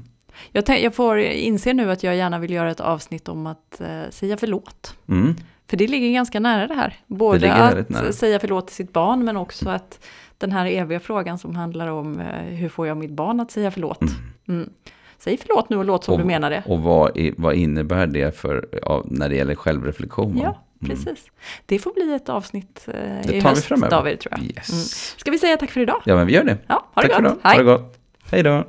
Jag, 0.52 0.66
tänk, 0.66 0.80
jag 0.84 0.94
får 0.94 1.18
inse 1.18 1.72
nu 1.72 1.90
att 1.90 2.02
jag 2.02 2.16
gärna 2.16 2.38
vill 2.38 2.50
göra 2.52 2.70
ett 2.70 2.80
avsnitt 2.80 3.28
om 3.28 3.46
att 3.46 3.80
eh, 3.80 4.10
säga 4.10 4.36
förlåt. 4.36 4.94
Mm. 5.08 5.34
För 5.70 5.76
det 5.76 5.86
ligger 5.86 6.10
ganska 6.10 6.40
nära 6.40 6.66
det 6.66 6.74
här. 6.74 6.96
Både 7.06 7.38
väldigt 7.48 7.78
att 7.78 7.88
nära. 7.88 8.12
säga 8.12 8.38
förlåt 8.40 8.66
till 8.66 8.76
sitt 8.76 8.92
barn 8.92 9.24
men 9.24 9.36
också 9.36 9.70
att 9.70 10.04
den 10.38 10.52
här 10.52 10.66
eviga 10.66 11.00
frågan 11.00 11.38
som 11.38 11.56
handlar 11.56 11.88
om 11.88 12.20
eh, 12.20 12.26
hur 12.44 12.68
får 12.68 12.86
jag 12.86 12.96
mitt 12.96 13.10
barn 13.10 13.40
att 13.40 13.50
säga 13.50 13.70
förlåt. 13.70 14.00
Mm. 14.48 14.70
Säg 15.18 15.36
förlåt 15.36 15.70
nu 15.70 15.76
och 15.76 15.84
låt 15.84 16.04
som 16.04 16.14
Och- 16.14 16.20
du 16.20 16.24
menar 16.26 16.50
det. 16.50 16.62
Och 16.66 16.80
vad, 16.80 17.18
vad 17.36 17.54
innebär 17.54 18.06
det 18.06 18.36
för, 18.36 18.68
när 19.04 19.28
det 19.28 19.36
gäller 19.36 19.54
självreflektion? 19.54 20.38
Ja, 20.42 20.62
precis. 20.86 21.24
Det 21.66 21.78
får 21.78 21.92
bli 21.94 22.14
ett 22.14 22.28
avsnitt 22.28 22.88
eh, 22.88 22.94
Det 22.94 23.20
i 23.20 23.22
tar 23.24 23.32
vi 23.32 23.40
höst, 23.40 23.64
framöver. 23.64 23.90
David, 23.90 24.20
tror 24.20 24.34
jag. 24.36 24.44
Yes. 24.44 24.68
Mm. 24.70 24.82
Ska 25.16 25.30
vi 25.30 25.38
säga 25.38 25.56
tack 25.56 25.70
för 25.70 25.80
idag? 25.80 26.02
Ja, 26.04 26.16
men 26.16 26.26
vi 26.26 26.32
gör 26.34 26.44
det. 26.44 26.58
Ja, 26.66 26.84
ha 26.94 27.02
det 27.02 27.08
Tack 27.08 27.16
för 27.16 27.22
gott. 27.22 27.38
idag. 27.42 27.50
Ha 27.50 27.58
det 27.58 27.64
gott. 27.64 27.98
Hej 28.30 28.42
då. 28.42 28.64